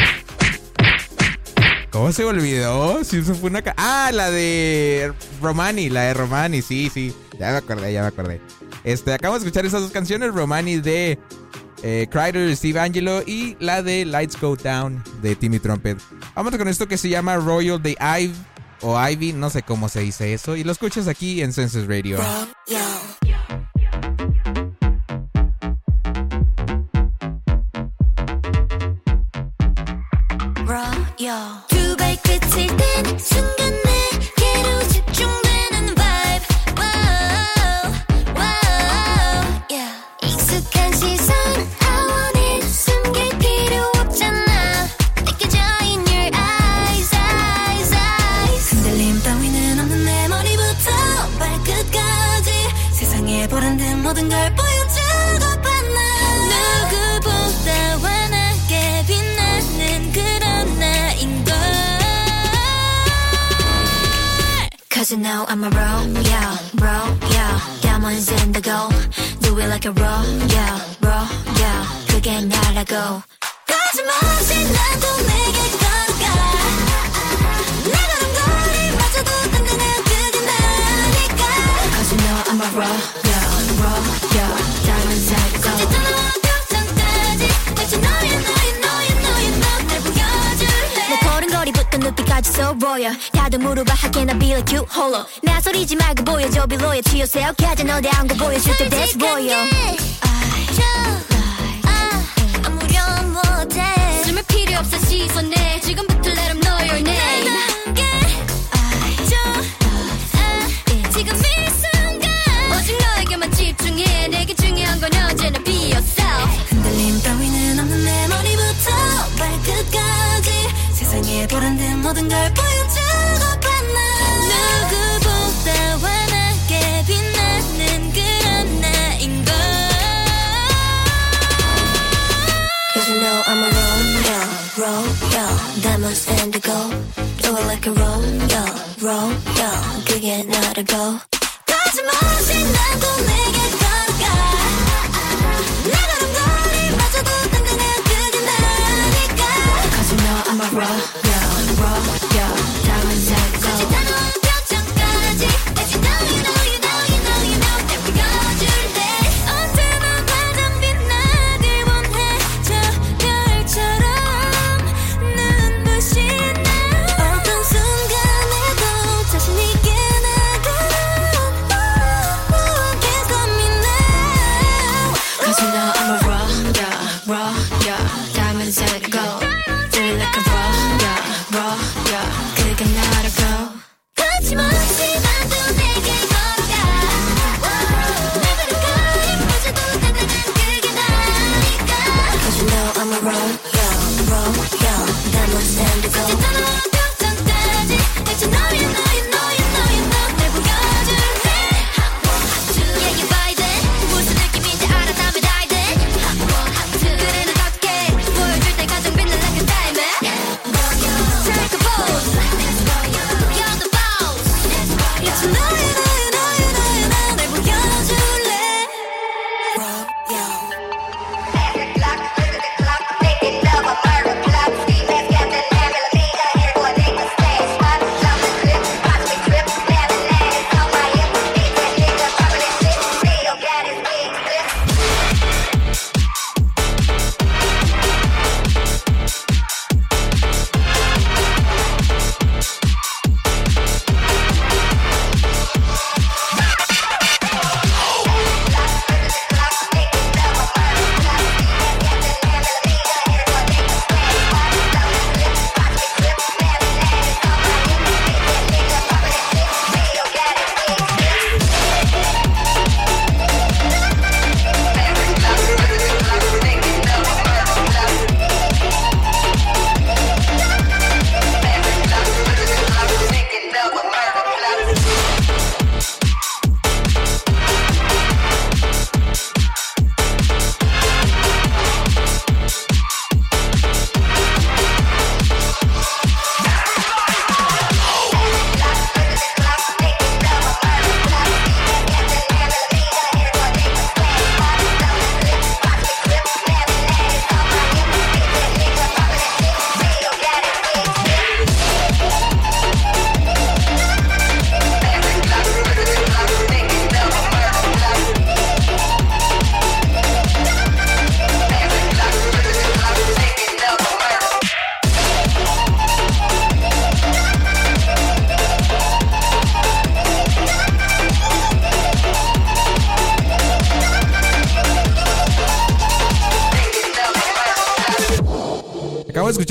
[1.92, 3.04] ¿Cómo se olvidó?
[3.04, 3.62] Si eso fue una.
[3.76, 7.14] Ah, la de Romani, la de Romani, sí, sí.
[7.38, 8.40] Ya me acordé, ya me acordé.
[8.84, 11.18] Este, acabamos de escuchar esas dos canciones, Romani de
[11.82, 15.98] eh, Crider, Steve Angelo y la de Lights Go Down de Timmy Trumpet.
[16.34, 18.34] Vamos con esto que se llama Royal de Ive
[18.82, 22.18] o Ivy, no sé cómo se dice eso, y lo escuchas aquí en Census Radio.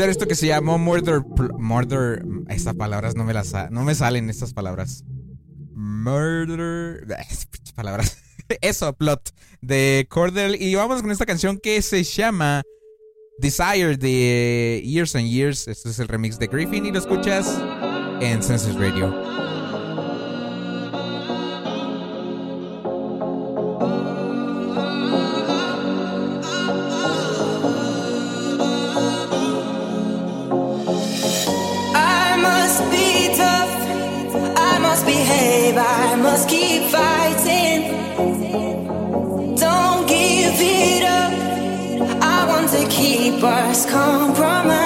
[0.10, 1.22] esto que se llamó Murder.
[1.58, 2.24] Murder.
[2.50, 3.54] Estas palabras no me las.
[3.72, 5.04] No me salen estas palabras.
[5.74, 7.06] Murder.
[7.76, 8.18] Palabras.
[8.62, 9.32] Eso, plot.
[9.62, 10.62] De Cordell.
[10.62, 12.64] Y vamos con esta canción que se llama
[13.40, 15.68] Desire de Years and Years.
[15.68, 17.60] Este es el remix de Griffin y lo escuchas
[18.22, 19.14] en Census Radio.
[43.44, 44.83] bus compromise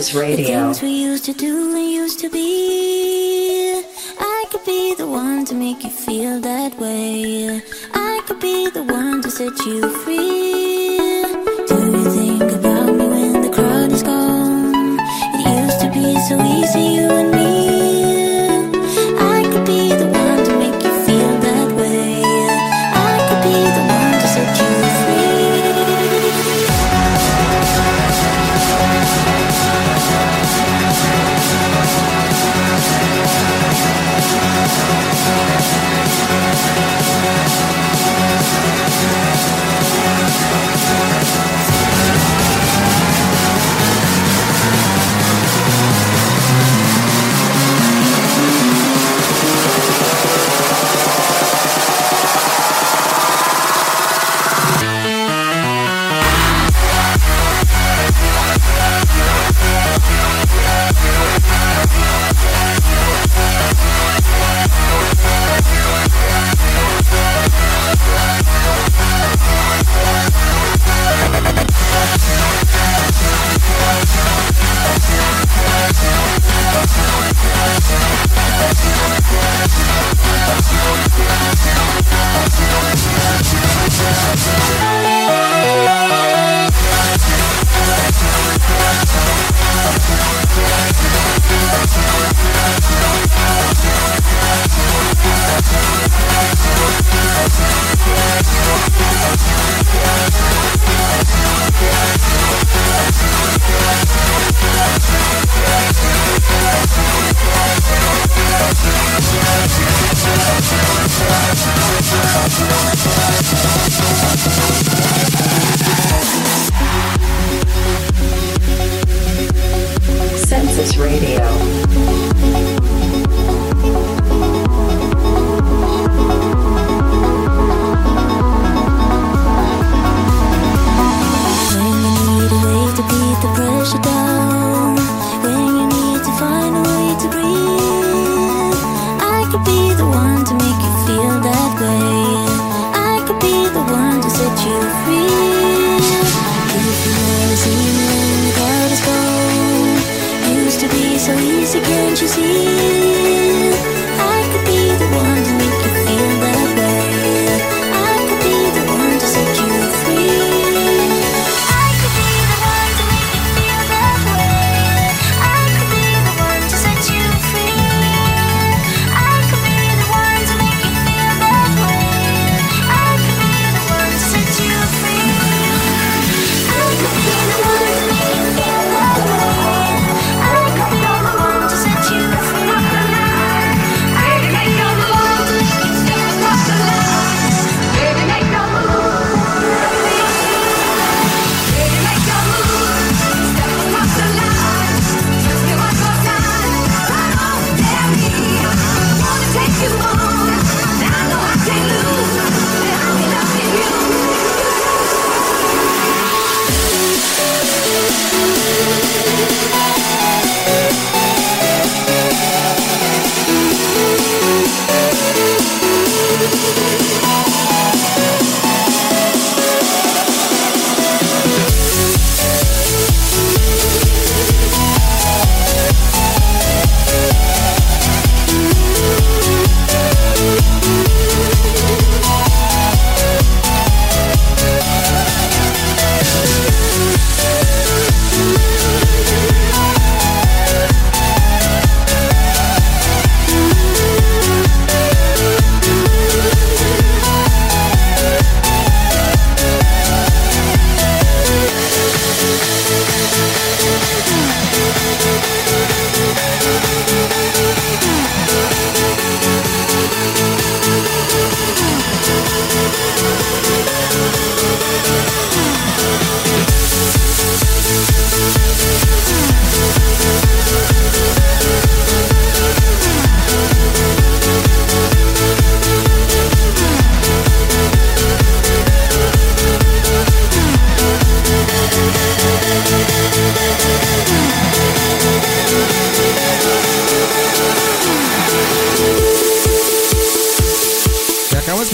[0.00, 1.59] Voices Radio.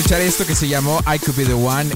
[0.06, 1.90] escuchar esto que se llamó I Could Be The One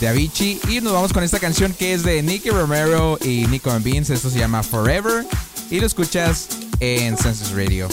[0.00, 3.70] de Avicii y nos vamos con esta canción que es de Nicky Romero y Nico
[3.70, 4.08] and Beans.
[4.08, 5.26] Esto se llama Forever
[5.70, 6.48] y lo escuchas
[6.80, 7.88] en Census Radio.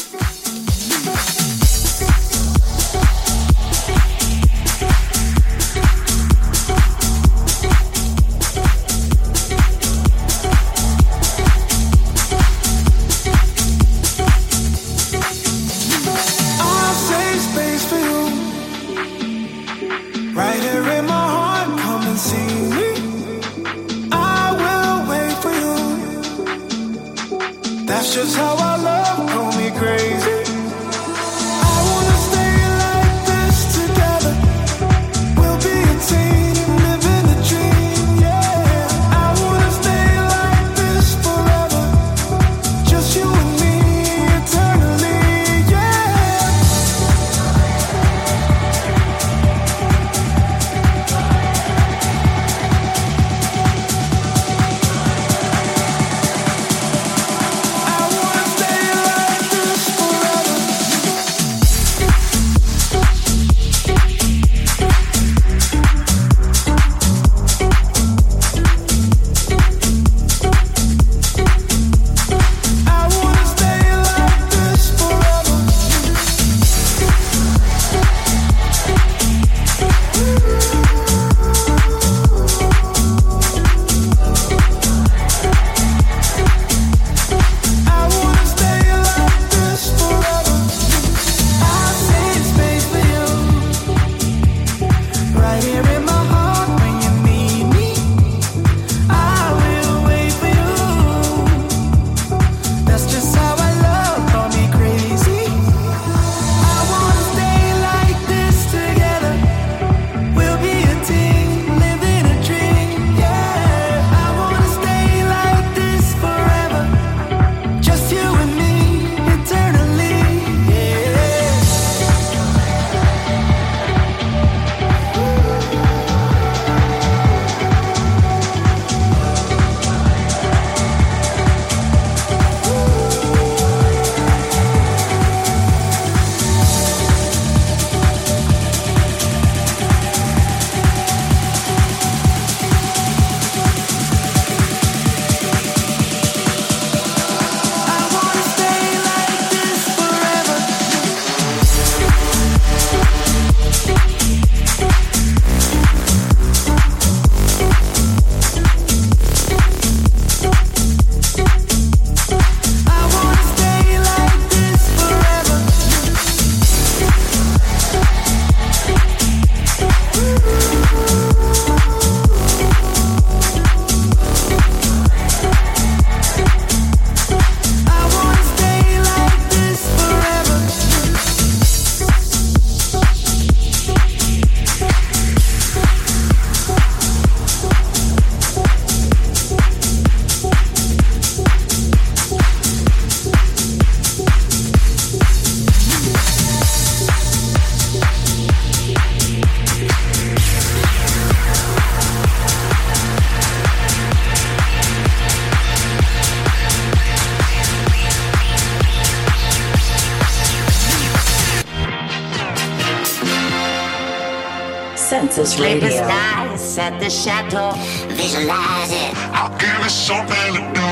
[215.45, 216.07] Sleepless Radio.
[216.07, 217.74] nights at the chateau.
[218.15, 219.14] Visualize it.
[219.36, 220.90] I'll give you something to do.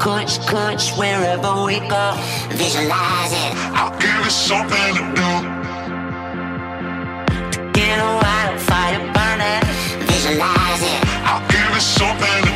[0.00, 2.14] Coach, coach, wherever we go.
[2.50, 3.52] Visualize it.
[3.78, 5.30] I'll give you something to do.
[7.52, 9.62] To Get a wildfire burning.
[10.08, 11.00] Visualize it.
[11.28, 12.53] I'll give you something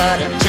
[0.00, 0.39] everybody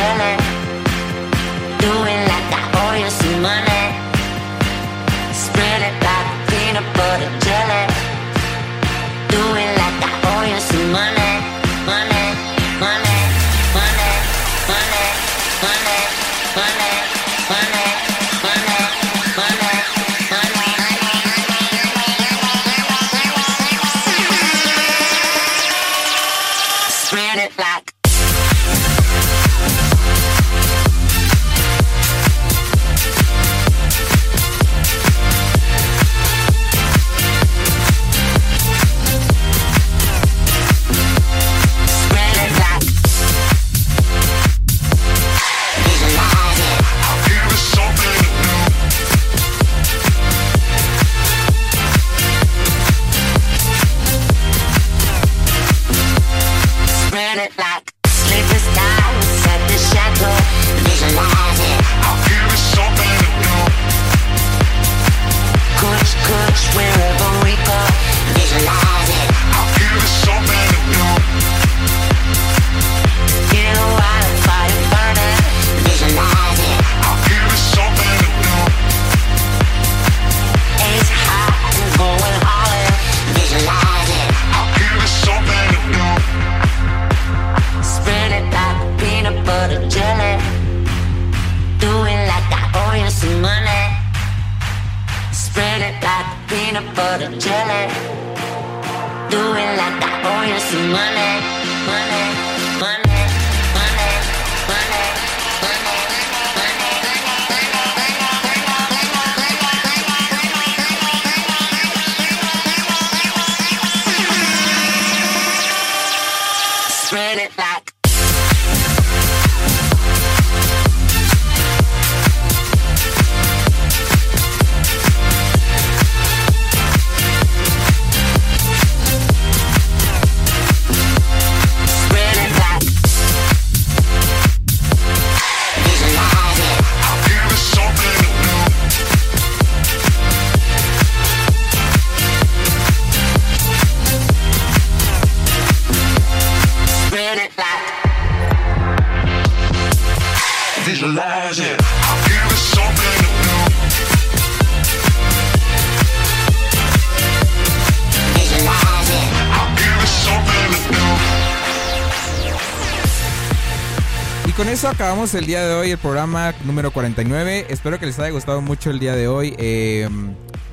[165.01, 167.65] acabamos el día de hoy el programa número 49.
[167.69, 169.55] Espero que les haya gustado mucho el día de hoy.
[169.57, 170.07] Eh,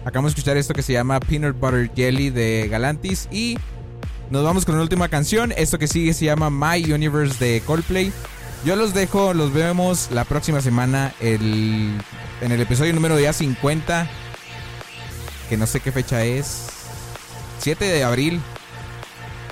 [0.04, 3.26] acabamos de escuchar esto que se llama Peanut Butter Jelly de Galantis.
[3.32, 3.56] Y
[4.28, 5.54] nos vamos con la última canción.
[5.56, 8.12] Esto que sigue se llama My Universe de Coldplay.
[8.66, 11.98] Yo los dejo, los vemos la próxima semana el,
[12.42, 14.10] en el episodio número ya 50.
[15.48, 16.66] Que no sé qué fecha es.
[17.60, 18.42] 7 de abril.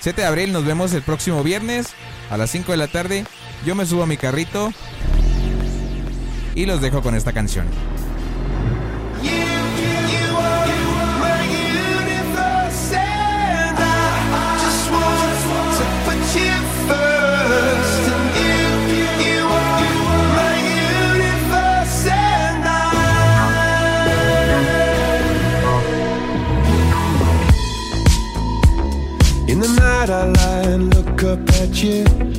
[0.03, 1.87] 7 de abril nos vemos el próximo viernes
[2.29, 3.25] a las 5 de la tarde.
[3.67, 4.73] Yo me subo a mi carrito
[6.55, 7.67] y los dejo con esta canción.
[31.67, 32.36] At you.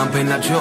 [0.00, 0.60] mam peinat yo